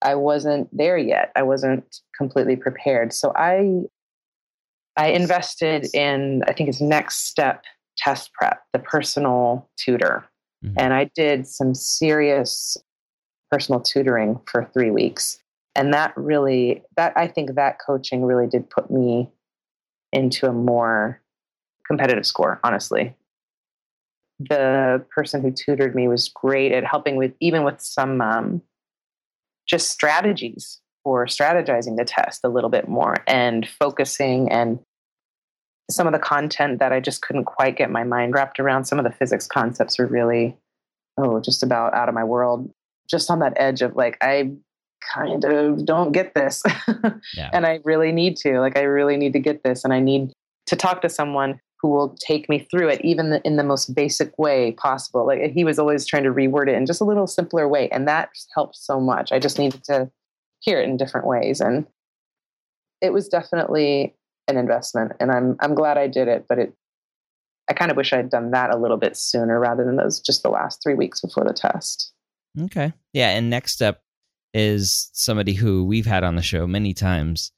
[0.00, 1.32] I wasn't there yet.
[1.34, 3.12] I wasn't completely prepared.
[3.12, 3.82] So I
[4.96, 7.64] I invested in, I think it's Next Step
[7.96, 10.24] Test Prep, the personal tutor.
[10.64, 10.74] Mm-hmm.
[10.78, 12.76] And I did some serious
[13.50, 15.38] personal tutoring for three weeks.
[15.74, 19.30] And that really, that I think that coaching really did put me
[20.12, 21.20] into a more
[21.86, 23.14] competitive score, honestly.
[24.38, 28.62] The person who tutored me was great at helping with even with some um,
[29.66, 34.78] just strategies for strategizing the test a little bit more and focusing and
[35.90, 38.84] some of the content that I just couldn't quite get my mind wrapped around.
[38.84, 40.56] Some of the physics concepts were really,
[41.18, 42.70] oh, just about out of my world.
[43.10, 44.52] Just on that edge of like, I
[45.14, 46.62] kind of don't get this.
[47.36, 47.50] yeah.
[47.52, 48.60] And I really need to.
[48.60, 49.84] Like, I really need to get this.
[49.84, 50.32] And I need
[50.66, 54.38] to talk to someone who will take me through it, even in the most basic
[54.38, 55.26] way possible.
[55.26, 57.88] Like, he was always trying to reword it in just a little simpler way.
[57.90, 59.32] And that helped so much.
[59.32, 60.10] I just needed to
[60.62, 61.60] hear it in different ways.
[61.60, 61.86] And
[63.00, 64.14] it was definitely
[64.48, 66.74] an investment and I'm I'm glad I did it, but it
[67.68, 70.20] I kind of wish I had done that a little bit sooner rather than those
[70.20, 72.12] just the last three weeks before the test.
[72.60, 72.92] Okay.
[73.12, 73.30] Yeah.
[73.30, 74.02] And Next Step
[74.52, 77.52] is somebody who we've had on the show many times,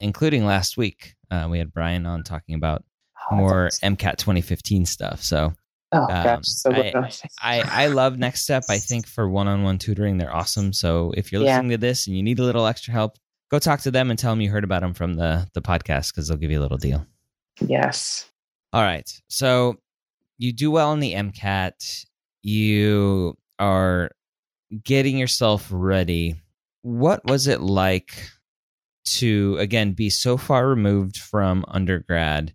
[0.00, 1.14] including last week.
[1.30, 2.84] Uh, we had Brian on talking about
[3.30, 3.96] oh, more awesome.
[3.96, 5.22] MCAT 2015 stuff.
[5.22, 5.54] So,
[5.92, 6.92] oh, um, gosh, so I,
[7.40, 8.64] I, I, love Next Step.
[8.68, 10.72] I think for one on one tutoring, they're awesome.
[10.72, 11.76] So, if you're listening yeah.
[11.76, 13.16] to this and you need a little extra help,
[13.50, 16.12] go talk to them and tell them you heard about them from the, the podcast
[16.12, 17.06] because they'll give you a little deal.
[17.60, 18.30] Yes.
[18.72, 19.10] All right.
[19.28, 19.76] So,
[20.38, 22.04] you do well in the MCAT.
[22.42, 24.10] You are
[24.84, 26.36] getting yourself ready.
[26.82, 28.14] What was it like
[29.04, 32.54] to, again, be so far removed from undergrad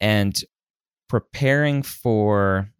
[0.00, 0.38] and
[1.08, 2.70] preparing for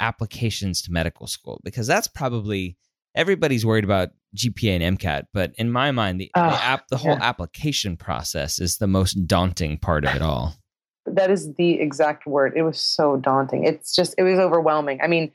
[0.00, 1.60] applications to medical school?
[1.64, 2.76] Because that's probably
[3.14, 7.12] everybody's worried about GPA and MCAT, but in my mind, the, the, app, the whole
[7.12, 7.22] yeah.
[7.22, 10.54] application process is the most daunting part of it all.
[11.06, 12.52] That is the exact word.
[12.54, 13.64] It was so daunting.
[13.64, 15.00] It's just, it was overwhelming.
[15.02, 15.32] I mean,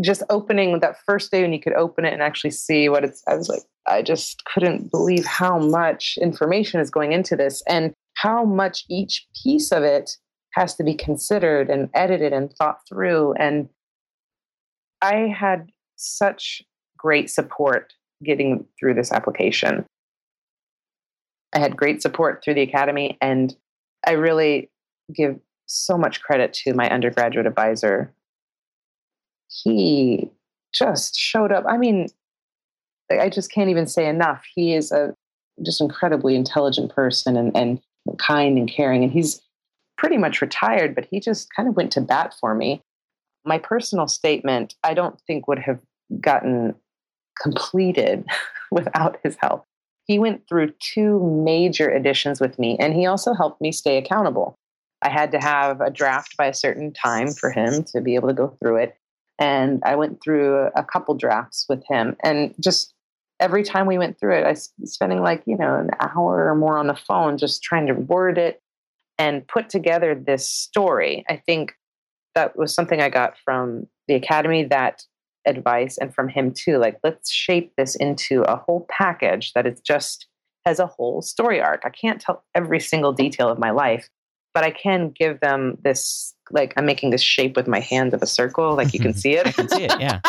[0.00, 3.22] just opening that first day when you could open it and actually see what it's,
[3.28, 7.92] I was like, I just couldn't believe how much information is going into this and
[8.14, 10.16] how much each piece of it
[10.52, 13.34] has to be considered and edited and thought through.
[13.34, 13.68] And
[15.00, 16.62] I had such
[16.96, 17.92] great support
[18.24, 19.84] getting through this application.
[21.54, 23.54] I had great support through the academy, and
[24.06, 24.70] I really
[25.14, 28.12] give so much credit to my undergraduate advisor,
[29.48, 30.30] he
[30.72, 31.64] just showed up.
[31.68, 32.08] I mean,
[33.10, 34.42] I just can't even say enough.
[34.54, 35.14] He is a
[35.64, 37.80] just incredibly intelligent person and, and
[38.18, 39.02] kind and caring.
[39.02, 39.40] And he's
[40.02, 42.82] pretty much retired, but he just kind of went to bat for me.
[43.44, 45.78] My personal statement, I don't think would have
[46.20, 46.74] gotten
[47.40, 48.24] completed
[48.72, 49.64] without his help.
[50.06, 54.56] He went through two major editions with me, and he also helped me stay accountable.
[55.02, 58.26] I had to have a draft by a certain time for him to be able
[58.26, 58.96] to go through it.
[59.38, 62.16] And I went through a couple drafts with him.
[62.24, 62.92] And just
[63.38, 66.56] every time we went through it, I was spending like, you know, an hour or
[66.56, 68.61] more on the phone just trying to word it
[69.18, 71.24] and put together this story.
[71.28, 71.74] I think
[72.34, 75.02] that was something I got from the academy that
[75.46, 76.78] advice and from him too.
[76.78, 80.26] Like, let's shape this into a whole package that is just
[80.64, 81.82] has a whole story arc.
[81.84, 84.08] I can't tell every single detail of my life,
[84.54, 88.22] but I can give them this like I'm making this shape with my hands of
[88.22, 89.46] a circle, like you can see it.
[89.46, 90.20] I can see it, yeah.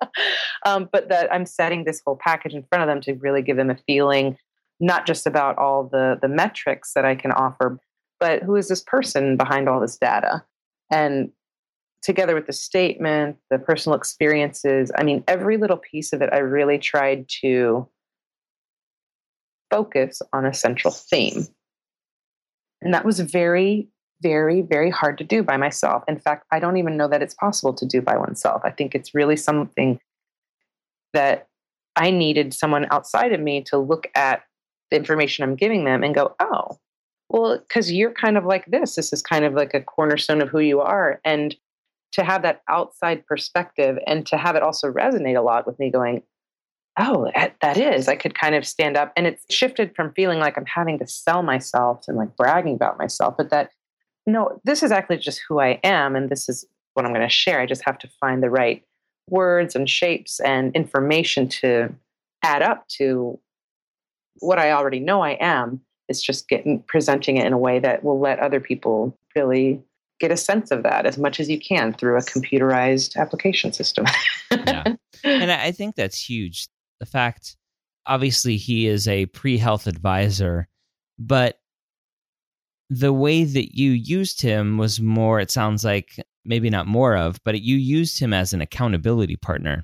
[0.66, 3.56] um, but that I'm setting this whole package in front of them to really give
[3.56, 4.36] them a feeling,
[4.80, 7.78] not just about all the the metrics that I can offer,
[8.20, 10.44] but who is this person behind all this data?
[10.90, 11.30] And
[12.02, 16.38] together with the statement, the personal experiences, I mean, every little piece of it, I
[16.38, 17.88] really tried to
[19.70, 21.46] focus on a central theme.
[22.80, 23.88] And that was very
[24.22, 26.02] very, very hard to do by myself.
[26.08, 28.62] In fact, I don't even know that it's possible to do by oneself.
[28.64, 30.00] I think it's really something
[31.12, 31.48] that
[31.96, 34.42] I needed someone outside of me to look at
[34.90, 36.78] the information I'm giving them and go, oh,
[37.28, 38.94] well, because you're kind of like this.
[38.94, 41.20] This is kind of like a cornerstone of who you are.
[41.24, 41.56] And
[42.12, 45.90] to have that outside perspective and to have it also resonate a lot with me
[45.90, 46.22] going,
[46.98, 49.12] oh, that is, I could kind of stand up.
[49.16, 52.98] And it's shifted from feeling like I'm having to sell myself and like bragging about
[52.98, 53.70] myself, but that
[54.26, 57.32] no, this is actually just who I am, and this is what I'm going to
[57.32, 57.60] share.
[57.60, 58.82] I just have to find the right
[59.28, 61.94] words and shapes and information to
[62.42, 63.38] add up to
[64.40, 65.80] what I already know I am.
[66.08, 69.82] It's just getting presenting it in a way that will let other people really
[70.18, 74.06] get a sense of that as much as you can through a computerized application system.
[74.50, 74.94] yeah.
[75.24, 76.68] And I think that's huge.
[77.00, 77.56] The fact,
[78.06, 80.68] obviously, he is a pre health advisor,
[81.18, 81.58] but
[82.88, 87.38] the way that you used him was more, it sounds like maybe not more of,
[87.44, 89.82] but you used him as an accountability partner.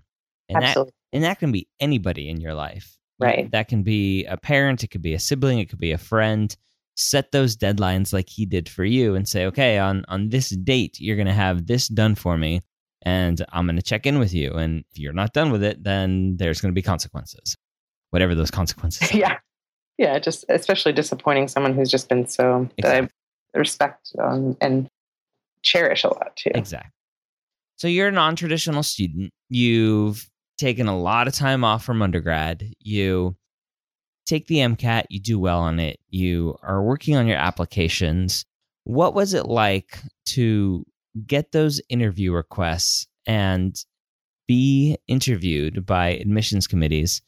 [0.48, 0.90] And Absolutely.
[0.90, 2.96] that and that can be anybody in your life.
[3.22, 3.50] Right.
[3.50, 6.54] That can be a parent, it could be a sibling, it could be a friend.
[6.94, 11.00] Set those deadlines like he did for you and say, okay, on, on this date,
[11.00, 12.60] you're going to have this done for me
[13.00, 14.52] and I'm going to check in with you.
[14.52, 17.56] And if you're not done with it, then there's going to be consequences,
[18.10, 19.38] whatever those consequences yeah
[19.98, 23.06] yeah, just especially disappointing someone who's just been so exactly.
[23.06, 23.10] that
[23.54, 24.88] I respect um, and
[25.62, 26.50] cherish a lot too.
[26.54, 26.90] Exactly.
[27.76, 29.30] So you're a non-traditional student.
[29.48, 30.28] You've
[30.62, 32.72] taken a lot of time off from undergrad.
[32.78, 33.36] You
[34.26, 35.98] take the MCAT, you do well on it.
[36.08, 38.44] You are working on your applications.
[38.84, 40.86] What was it like to
[41.26, 43.76] get those interview requests and
[44.46, 47.22] be interviewed by admissions committees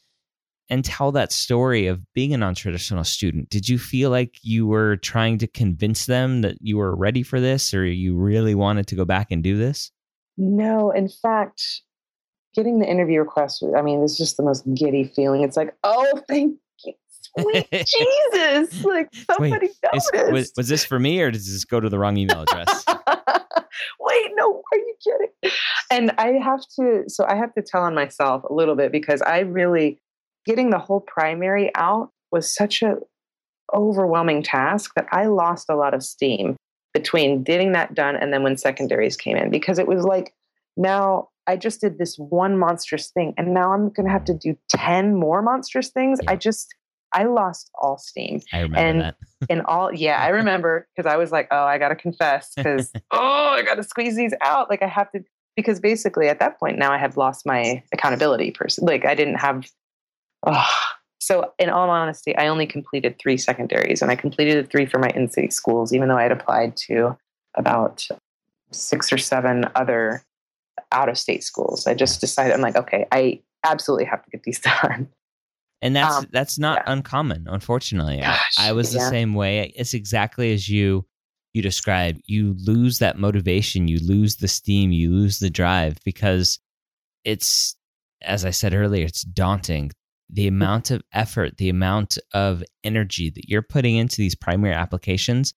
[0.70, 4.96] and tell that story of being a non-traditional student did you feel like you were
[4.96, 8.96] trying to convince them that you were ready for this or you really wanted to
[8.96, 9.92] go back and do this
[10.36, 11.82] no in fact
[12.54, 15.42] getting the interview request i mean it's just the most giddy feeling.
[15.42, 16.92] It's like oh thank you
[17.38, 18.84] sweet jesus.
[18.84, 20.32] Like somebody Wait, noticed.
[20.32, 22.84] Was, was this for me or does this go to the wrong email address?
[24.00, 25.52] Wait no are you kidding?
[25.90, 29.20] And i have to so i have to tell on myself a little bit because
[29.22, 29.98] i really
[30.46, 32.96] getting the whole primary out was such a
[33.72, 36.56] overwhelming task that I lost a lot of steam
[36.92, 40.32] between getting that done and then when secondaries came in because it was like
[40.76, 44.34] now I just did this one monstrous thing and now I'm going to have to
[44.34, 46.18] do 10 more monstrous things.
[46.22, 46.32] Yeah.
[46.32, 46.74] I just
[47.12, 48.40] I lost all steam.
[48.52, 49.16] I remember and, that.
[49.50, 52.90] and all yeah, I remember because I was like, "Oh, I got to confess cuz
[53.10, 55.22] oh, I got to squeeze these out like I have to
[55.54, 58.84] because basically at that point now I had lost my accountability person.
[58.84, 59.66] Like I didn't have
[60.46, 60.80] Oh.
[61.20, 65.08] So, in all honesty, I only completed three secondaries, and I completed three for my
[65.14, 67.16] in-city schools, even though I had applied to
[67.54, 68.06] about
[68.70, 70.22] six or seven other
[70.94, 71.86] out-of-state schools.
[71.86, 75.08] I just decided, I'm like, okay, I absolutely have to get these done.
[75.82, 76.92] And that's um, that's not yeah.
[76.92, 78.20] uncommon, unfortunately.
[78.20, 79.10] Gosh, I, I, was the yeah.
[79.10, 79.70] same way.
[79.76, 81.04] It's exactly as you
[81.52, 82.18] you describe.
[82.24, 86.58] You lose that motivation, you lose the steam, you lose the drive because
[87.22, 87.76] it's
[88.22, 89.90] as I said earlier, it's daunting
[90.30, 95.52] the amount of effort, the amount of energy that you're putting into these primary applications,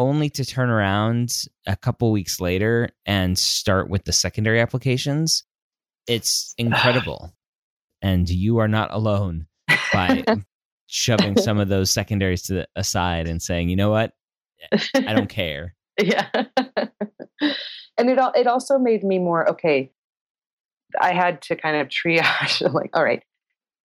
[0.00, 5.44] only to turn around a couple weeks later and start with the secondary applications,
[6.06, 7.32] it's incredible.
[8.02, 9.46] and you are not alone
[9.92, 10.24] by
[10.86, 14.12] shoving some of those secondaries to the aside and saying, you know what?
[14.72, 15.76] I don't care.
[16.00, 16.26] Yeah.
[16.34, 19.92] and it it also made me more okay.
[20.98, 23.22] I had to kind of triage like, all right,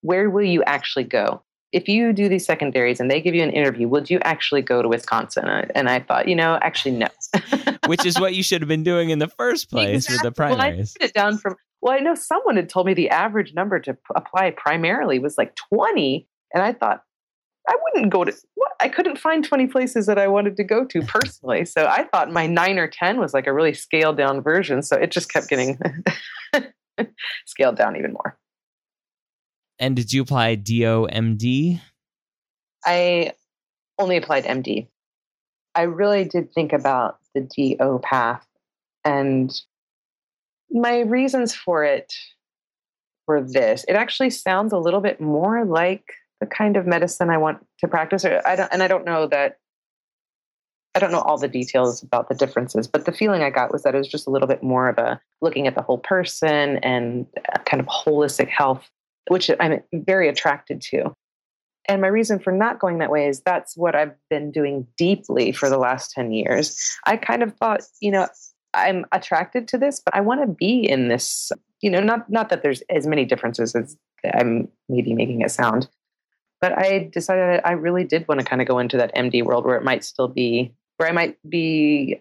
[0.00, 1.42] where will you actually go?
[1.76, 4.80] If you do these secondaries and they give you an interview, would you actually go
[4.80, 5.44] to Wisconsin?
[5.44, 7.08] Uh, and I thought, you know, actually, no.
[7.86, 10.14] Which is what you should have been doing in the first place exactly.
[10.14, 10.58] with the primaries.
[10.58, 13.52] Well, I put it down from, well, I know someone had told me the average
[13.52, 16.26] number to apply primarily was like 20.
[16.54, 17.02] And I thought,
[17.68, 20.86] I wouldn't go to what I couldn't find 20 places that I wanted to go
[20.86, 21.66] to personally.
[21.66, 24.80] So I thought my nine or 10 was like a really scaled down version.
[24.80, 25.78] So it just kept getting
[27.44, 28.38] scaled down even more.
[29.78, 31.80] And did you apply DOMD?
[32.84, 33.32] I
[33.98, 34.88] only applied MD.
[35.74, 38.46] I really did think about the DO path.
[39.04, 39.52] And
[40.70, 42.12] my reasons for it
[43.26, 46.04] were this it actually sounds a little bit more like
[46.40, 48.24] the kind of medicine I want to practice.
[48.24, 49.58] I don't, and I don't know that
[50.94, 53.82] I don't know all the details about the differences, but the feeling I got was
[53.82, 56.78] that it was just a little bit more of a looking at the whole person
[56.78, 57.26] and
[57.66, 58.88] kind of holistic health
[59.28, 61.14] which I'm very attracted to.
[61.88, 65.52] And my reason for not going that way is that's what I've been doing deeply
[65.52, 66.76] for the last 10 years.
[67.06, 68.26] I kind of thought, you know,
[68.74, 71.50] I'm attracted to this, but I want to be in this,
[71.80, 73.96] you know, not not that there's as many differences as
[74.34, 75.88] I'm maybe making it sound.
[76.60, 79.64] But I decided I really did want to kind of go into that MD world
[79.64, 82.20] where it might still be where I might be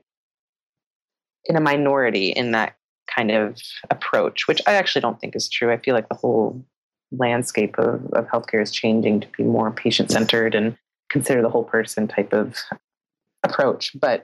[1.45, 2.75] in a minority in that
[3.07, 5.71] kind of approach, which I actually don't think is true.
[5.71, 6.65] I feel like the whole
[7.11, 10.77] landscape of, of healthcare is changing to be more patient centered and
[11.09, 12.57] consider the whole person type of
[13.43, 13.91] approach.
[13.99, 14.23] But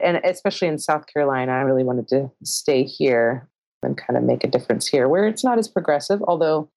[0.00, 3.48] and especially in South Carolina, I really wanted to stay here
[3.82, 6.22] and kind of make a difference here, where it's not as progressive.
[6.26, 6.68] Although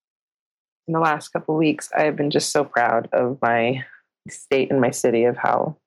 [0.87, 3.83] in the last couple weeks, I've been just so proud of my
[4.27, 5.77] state and my city of how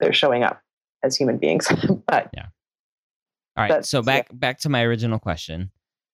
[0.00, 0.60] they're showing up
[1.02, 1.68] as human beings.
[2.06, 2.46] but yeah.
[3.56, 3.84] All right.
[3.84, 4.36] So back yeah.
[4.36, 5.70] back to my original question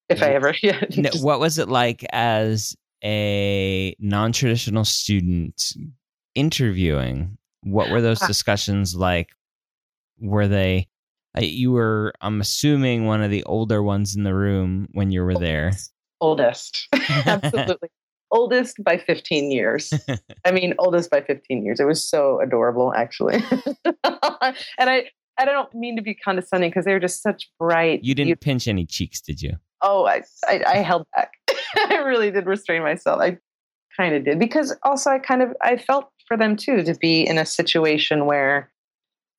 [0.09, 0.53] if I ever.
[0.61, 1.09] Yeah.
[1.21, 5.61] what was it like as a non-traditional student
[6.35, 7.37] interviewing?
[7.63, 8.27] What were those ah.
[8.27, 9.29] discussions like?
[10.19, 10.87] Were they?
[11.39, 15.33] You were, I'm assuming, one of the older ones in the room when you were
[15.33, 15.71] there.
[16.21, 16.87] Oldest,
[17.25, 17.89] absolutely
[18.33, 19.93] oldest by 15 years.
[20.43, 21.79] I mean, oldest by 15 years.
[21.79, 23.35] It was so adorable, actually.
[23.85, 25.05] and I,
[25.37, 28.03] I don't mean to be condescending because they were just such bright.
[28.03, 29.53] You didn't pinch any cheeks, did you?
[29.83, 31.33] Oh, I, I, I held back.
[31.75, 33.21] I really did restrain myself.
[33.21, 33.37] I
[33.95, 37.21] kind of did because also I kind of I felt for them too to be
[37.21, 38.71] in a situation where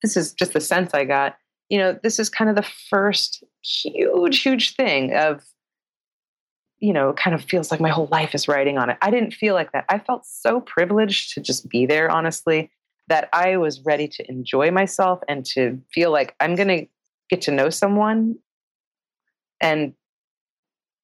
[0.01, 1.35] this is just the sense I got.
[1.69, 5.43] You know, this is kind of the first huge, huge thing of
[6.79, 8.97] you know, kind of feels like my whole life is riding on it.
[9.01, 9.85] I didn't feel like that.
[9.89, 12.69] I felt so privileged to just be there, honestly,
[13.07, 16.85] that I was ready to enjoy myself and to feel like I'm going to
[17.29, 18.35] get to know someone
[19.61, 19.93] and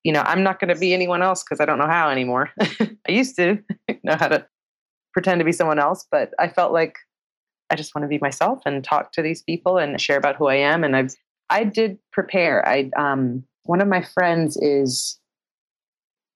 [0.04, 2.50] you know, I'm not going to be anyone else because I don't know how anymore.
[2.60, 3.60] I used to
[4.04, 4.46] know how to
[5.14, 6.98] pretend to be someone else, but I felt like
[7.70, 10.48] I just want to be myself and talk to these people and share about who
[10.48, 10.84] I am.
[10.84, 11.16] And I've,
[11.50, 12.68] I did prepare.
[12.68, 15.18] I, um, one of my friends is,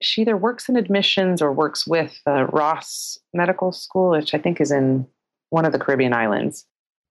[0.02, 4.62] she either works in admissions or works with uh, Ross Medical School, which I think
[4.62, 5.08] is in
[5.50, 6.66] one of the Caribbean islands.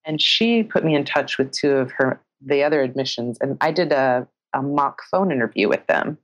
[0.05, 3.39] And she put me in touch with two of her, the other admissions.
[3.41, 6.19] And I did a, a mock phone interview with them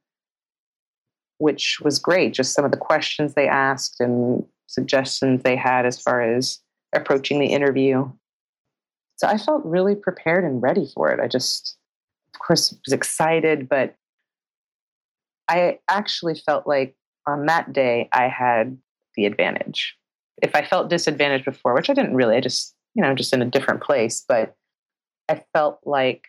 [1.41, 2.35] which was great.
[2.35, 6.61] Just some of the questions they asked and suggestions they had as far as
[6.95, 8.11] approaching the interview.
[9.17, 11.19] So I felt really prepared and ready for it.
[11.19, 11.79] I just,
[12.35, 13.95] of course, was excited, but
[15.49, 16.95] I actually felt like
[17.27, 18.77] on that day I had
[19.17, 19.97] the advantage.
[20.43, 23.41] If I felt disadvantaged before, which I didn't really, I just, you know, just in
[23.41, 24.55] a different place, but
[25.31, 26.27] I felt like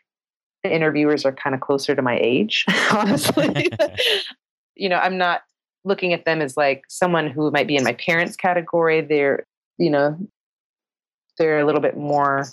[0.64, 3.70] the interviewers are kind of closer to my age, honestly.
[4.76, 5.42] you know, I'm not
[5.84, 9.02] looking at them as like someone who might be in my parents' category.
[9.02, 9.46] They're,
[9.78, 10.18] you know,
[11.38, 12.46] they're a little bit more,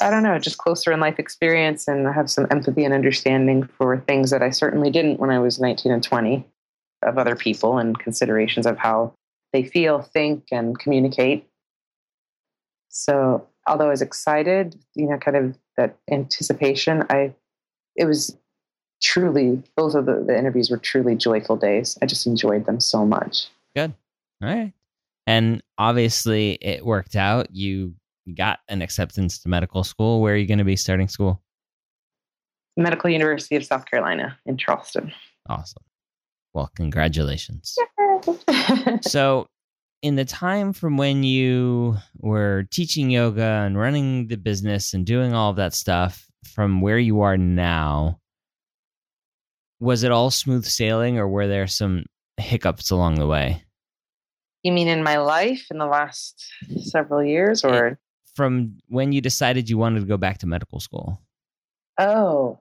[0.00, 3.98] I don't know, just closer in life experience and have some empathy and understanding for
[3.98, 6.46] things that I certainly didn't when I was 19 and 20
[7.02, 9.12] of other people and considerations of how
[9.52, 11.46] they feel, think, and communicate.
[12.88, 17.34] So, although I was excited, you know, kind of that anticipation, I,
[17.96, 18.36] it was
[19.00, 21.96] truly both of the, the interviews were truly joyful days.
[22.02, 23.48] I just enjoyed them so much.
[23.74, 23.94] Good.
[24.42, 24.72] All right.
[25.26, 27.54] And obviously it worked out.
[27.54, 27.94] You
[28.34, 30.20] got an acceptance to medical school.
[30.20, 31.42] Where are you going to be starting school?
[32.76, 35.12] Medical university of south carolina in charleston.
[35.48, 35.82] Awesome.
[36.54, 37.76] Well congratulations.
[39.02, 39.46] So
[40.02, 45.34] in the time from when you were teaching yoga and running the business and doing
[45.34, 48.19] all of that stuff from where you are now
[49.80, 52.04] was it all smooth sailing or were there some
[52.36, 53.64] hiccups along the way?
[54.62, 56.46] You mean in my life in the last
[56.82, 57.98] several years or
[58.36, 61.20] from when you decided you wanted to go back to medical school?
[61.98, 62.60] Oh.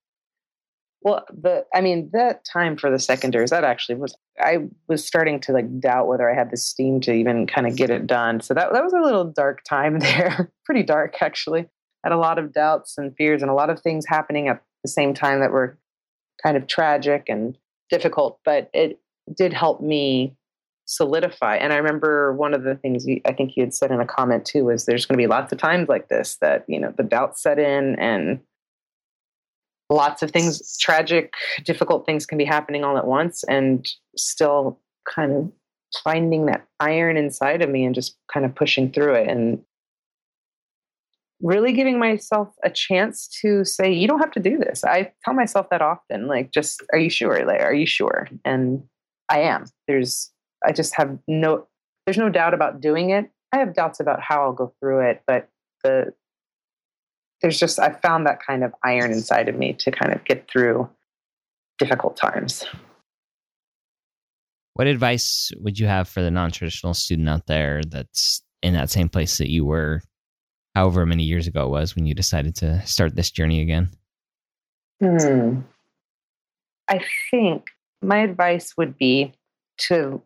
[1.01, 5.39] Well, the I mean that time for the secondaries that actually was I was starting
[5.41, 8.41] to like doubt whether I had the steam to even kind of get it done.
[8.41, 10.51] So that that was a little dark time there.
[10.65, 11.67] Pretty dark actually.
[12.03, 14.89] Had a lot of doubts and fears and a lot of things happening at the
[14.89, 15.77] same time that were
[16.43, 17.57] kind of tragic and
[17.89, 18.99] difficult, but it
[19.35, 20.35] did help me
[20.85, 21.55] solidify.
[21.55, 24.05] And I remember one of the things you, I think you had said in a
[24.05, 26.93] comment too was there's going to be lots of times like this that, you know,
[26.97, 28.39] the doubts set in and
[29.89, 31.33] lots of things, tragic,
[31.63, 33.87] difficult things can be happening all at once and
[34.17, 35.51] still kind of
[36.03, 39.27] finding that iron inside of me and just kind of pushing through it.
[39.27, 39.61] And
[41.41, 44.83] really giving myself a chance to say, you don't have to do this.
[44.83, 47.45] I tell myself that often, like, just, are you sure?
[47.45, 48.27] Like, are you sure?
[48.43, 48.83] And
[49.29, 49.65] I am.
[49.87, 50.31] There's,
[50.65, 51.67] I just have no,
[52.05, 53.29] there's no doubt about doing it.
[53.53, 55.49] I have doubts about how I'll go through it, but
[55.83, 56.13] the,
[57.41, 60.49] there's just, I found that kind of iron inside of me to kind of get
[60.51, 60.89] through
[61.77, 62.65] difficult times.
[64.73, 68.89] What advice would you have for the non traditional student out there that's in that
[68.89, 70.01] same place that you were
[70.79, 73.89] however many years ago it was when you decided to start this journey again?
[75.01, 75.59] Hmm.
[76.87, 77.67] I think
[78.01, 79.33] my advice would be
[79.89, 80.21] to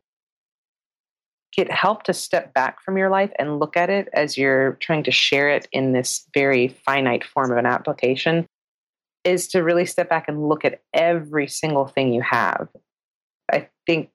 [1.56, 5.04] get help to step back from your life and look at it as you're trying
[5.04, 8.46] to share it in this very finite form of an application
[9.24, 12.68] is to really step back and look at every single thing you have.
[13.52, 14.12] I think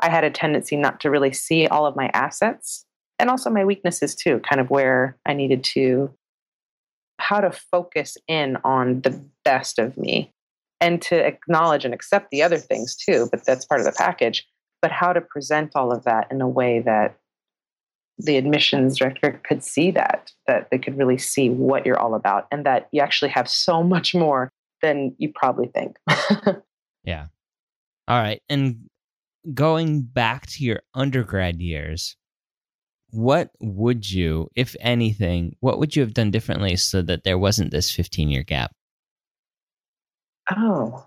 [0.00, 2.86] I had a tendency not to really see all of my assets
[3.18, 6.10] and also my weaknesses too, kind of where I needed to,
[7.18, 10.32] how to focus in on the best of me
[10.80, 14.46] and to acknowledge and accept the other things too, but that's part of the package.
[14.80, 17.18] But how to present all of that in a way that
[18.18, 22.46] the admissions director could see that, that they could really see what you're all about,
[22.52, 24.50] and that you actually have so much more
[24.82, 25.96] than you probably think.
[27.04, 27.26] yeah.
[28.06, 28.40] All right.
[28.48, 28.88] And
[29.52, 32.16] going back to your undergrad years,
[33.10, 37.70] what would you, if anything, what would you have done differently so that there wasn't
[37.70, 38.72] this 15 year gap?
[40.50, 41.06] Oh,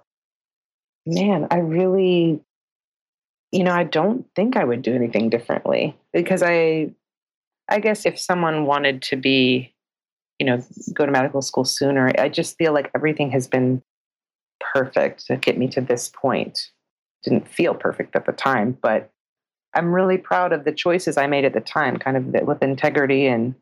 [1.05, 2.41] man, I really,
[3.51, 6.91] you know, I don't think I would do anything differently because I,
[7.69, 9.73] I guess if someone wanted to be,
[10.39, 13.81] you know, go to medical school sooner, I just feel like everything has been
[14.59, 16.69] perfect to get me to this point.
[17.23, 19.11] Didn't feel perfect at the time, but
[19.73, 23.27] I'm really proud of the choices I made at the time, kind of with integrity
[23.27, 23.55] and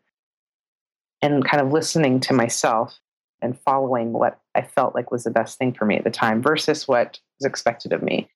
[1.21, 2.97] and kind of listening to myself
[3.41, 6.41] and following what I felt like was the best thing for me at the time
[6.41, 8.29] versus what was expected of me.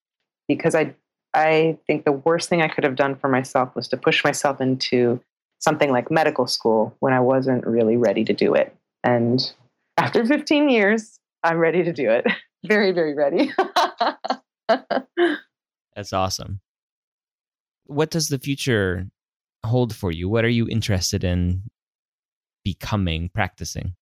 [0.48, 0.94] Because I
[1.32, 4.60] I think the worst thing I could have done for myself was to push myself
[4.60, 5.20] into
[5.58, 8.76] something like medical school when I wasn't really ready to do it.
[9.02, 9.52] And
[9.96, 12.26] after 15 years, I'm ready to do it.
[12.64, 13.52] very, very ready.
[15.96, 16.60] That's awesome.
[17.86, 19.06] What does the future
[19.64, 20.28] hold for you?
[20.28, 21.62] What are you interested in
[22.64, 23.94] becoming, practicing?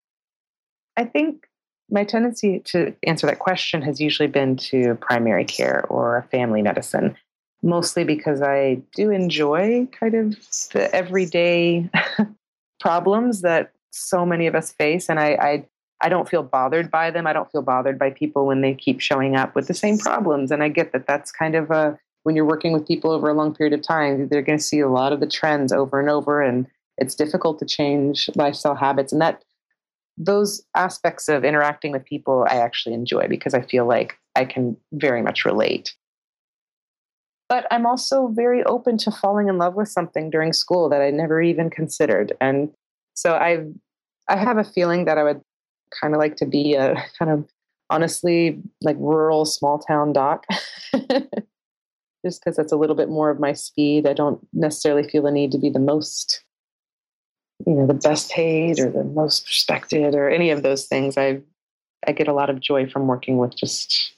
[0.95, 1.47] I think
[1.89, 7.15] my tendency to answer that question has usually been to primary care or family medicine,
[7.61, 10.37] mostly because I do enjoy kind of
[10.71, 11.89] the everyday
[12.79, 15.09] problems that so many of us face.
[15.09, 15.65] And I, I,
[16.01, 17.27] I don't feel bothered by them.
[17.27, 20.51] I don't feel bothered by people when they keep showing up with the same problems.
[20.51, 23.33] And I get that that's kind of a, when you're working with people over a
[23.33, 26.09] long period of time, they're going to see a lot of the trends over and
[26.09, 26.41] over.
[26.41, 26.65] And
[26.97, 29.11] it's difficult to change lifestyle habits.
[29.11, 29.43] And that,
[30.17, 34.77] those aspects of interacting with people I actually enjoy because I feel like I can
[34.93, 35.93] very much relate.
[37.49, 41.11] But I'm also very open to falling in love with something during school that I
[41.11, 42.33] never even considered.
[42.39, 42.71] And
[43.15, 43.65] so I
[44.29, 45.41] I have a feeling that I would
[45.99, 47.47] kind of like to be a kind of
[47.89, 50.45] honestly like rural small town doc.
[52.25, 54.07] Just because that's a little bit more of my speed.
[54.07, 56.43] I don't necessarily feel the need to be the most
[57.65, 61.17] you know the best paid or the most respected or any of those things.
[61.17, 61.41] I
[62.07, 64.15] i get a lot of joy from working with just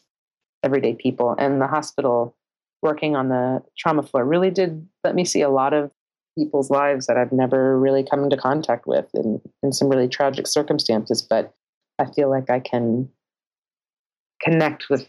[0.63, 1.35] everyday people.
[1.37, 2.35] And the hospital
[2.81, 5.91] working on the trauma floor really did let me see a lot of
[6.37, 10.47] people's lives that i've never really come into contact with in, in some really tragic
[10.47, 11.21] circumstances.
[11.21, 11.53] But
[11.99, 13.09] i feel like i can
[14.41, 15.07] connect with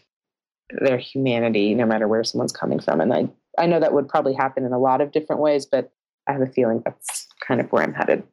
[0.69, 4.33] their humanity no matter where someone's coming from and i i know that would probably
[4.33, 5.91] happen in a lot of different ways but
[6.27, 8.23] I have a feeling that's kind of where I'm headed.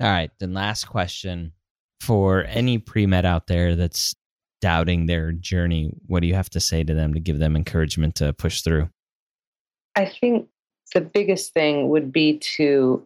[0.00, 0.30] All right.
[0.38, 1.52] Then, last question
[2.00, 4.14] for any pre med out there that's
[4.60, 8.14] doubting their journey, what do you have to say to them to give them encouragement
[8.16, 8.88] to push through?
[9.96, 10.48] I think
[10.94, 13.04] the biggest thing would be to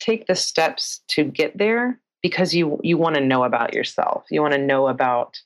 [0.00, 4.24] take the steps to get there because you you want to know about yourself.
[4.30, 5.38] You want to know about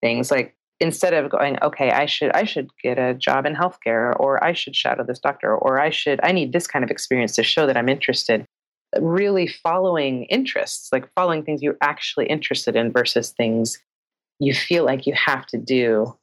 [0.00, 4.18] things like instead of going okay i should i should get a job in healthcare
[4.20, 7.34] or i should shadow this doctor or i should i need this kind of experience
[7.34, 8.44] to show that i'm interested
[9.00, 13.78] really following interests like following things you're actually interested in versus things
[14.38, 16.14] you feel like you have to do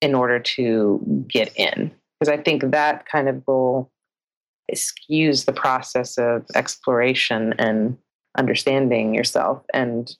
[0.00, 1.90] in order to get in.
[2.18, 3.90] Because i think that kind of will
[4.74, 7.98] skews the process of exploration and
[8.36, 10.16] understanding yourself and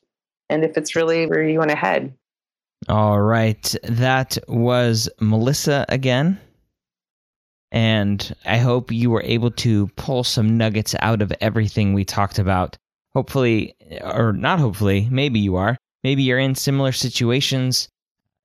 [0.51, 2.12] and if it's really where you want to head
[2.89, 3.74] all right.
[3.85, 6.41] That was Melissa again.
[7.72, 12.39] And I hope you were able to pull some nuggets out of everything we talked
[12.39, 12.76] about.
[13.14, 15.76] Hopefully, or not hopefully, maybe you are.
[16.05, 17.89] Maybe you're in similar situations,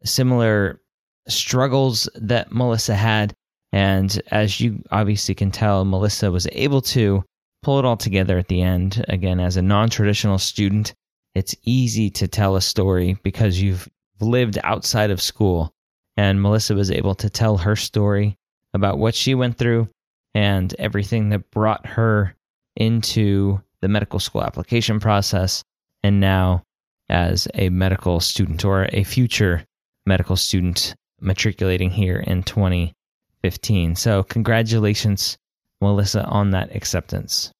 [0.03, 0.79] similar
[1.27, 3.33] struggles that Melissa had.
[3.71, 7.23] And as you obviously can tell, Melissa was able to
[7.61, 9.03] pull it all together at the end.
[9.09, 10.93] Again, as a non traditional student,
[11.35, 13.87] it's easy to tell a story because you've
[14.21, 15.73] lived outside of school.
[16.17, 18.37] And Melissa was able to tell her story
[18.73, 19.87] about what she went through
[20.33, 22.35] and everything that brought her
[22.75, 25.63] into the medical school application process.
[26.03, 26.63] And now,
[27.09, 29.65] as a medical student or a future
[30.05, 33.95] medical student matriculating here in 2015.
[33.95, 35.37] So, congratulations,
[35.81, 37.51] Melissa, on that acceptance.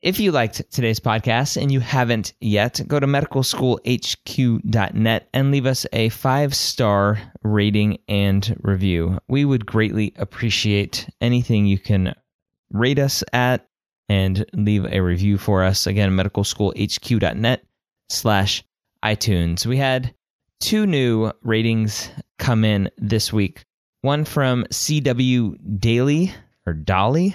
[0.00, 5.86] If you liked today's podcast and you haven't yet, go to medicalschoolhq.net and leave us
[5.92, 9.18] a five star rating and review.
[9.26, 12.14] We would greatly appreciate anything you can
[12.70, 13.66] rate us at
[14.08, 15.88] and leave a review for us.
[15.88, 17.64] Again, medicalschoolhq.net
[18.08, 18.62] slash
[19.04, 19.66] iTunes.
[19.66, 20.14] We had
[20.60, 23.64] two new ratings come in this week.
[24.02, 26.32] One from CW Daily
[26.66, 27.34] or Dolly,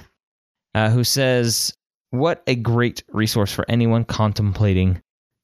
[0.74, 1.74] uh, who says,
[2.14, 5.02] what a great resource for anyone contemplating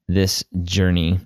[0.07, 1.20] this journey.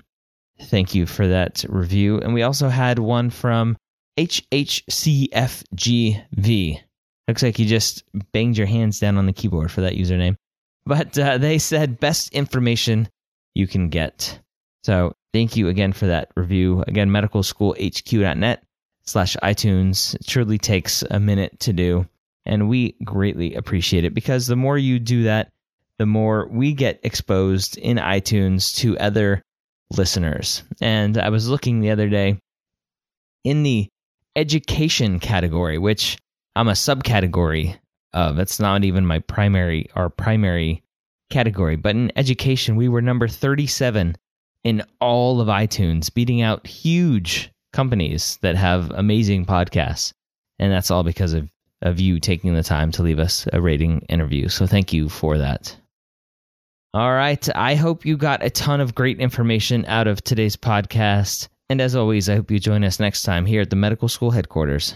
[0.61, 2.19] Thank you for that review.
[2.19, 3.75] And we also had one from
[4.17, 4.79] HHCFGV.
[7.27, 10.37] Looks like you just banged your hands down on the keyboard for that username.
[10.85, 13.09] But uh, they said best information
[13.53, 14.39] you can get.
[14.85, 16.85] So thank you again for that review.
[16.87, 18.63] Again, medicalschoolhq.net
[19.03, 20.15] slash iTunes.
[20.15, 22.07] It truly takes a minute to do.
[22.45, 25.49] And we greatly appreciate it because the more you do that,
[25.97, 29.41] the more we get exposed in iTunes to other
[29.91, 30.63] listeners.
[30.81, 32.39] And I was looking the other day
[33.43, 33.87] in the
[34.35, 36.17] education category, which
[36.55, 37.77] I'm a subcategory
[38.11, 38.39] of.
[38.39, 40.83] It's not even my primary or primary
[41.29, 44.15] category, but in education we were number 37
[44.63, 50.13] in all of iTunes, beating out huge companies that have amazing podcasts.
[50.59, 51.49] And that's all because of,
[51.83, 54.49] of you taking the time to leave us a rating interview.
[54.49, 55.75] So thank you for that.
[56.93, 57.47] All right.
[57.55, 61.47] I hope you got a ton of great information out of today's podcast.
[61.69, 64.31] And as always, I hope you join us next time here at the medical school
[64.31, 64.95] headquarters.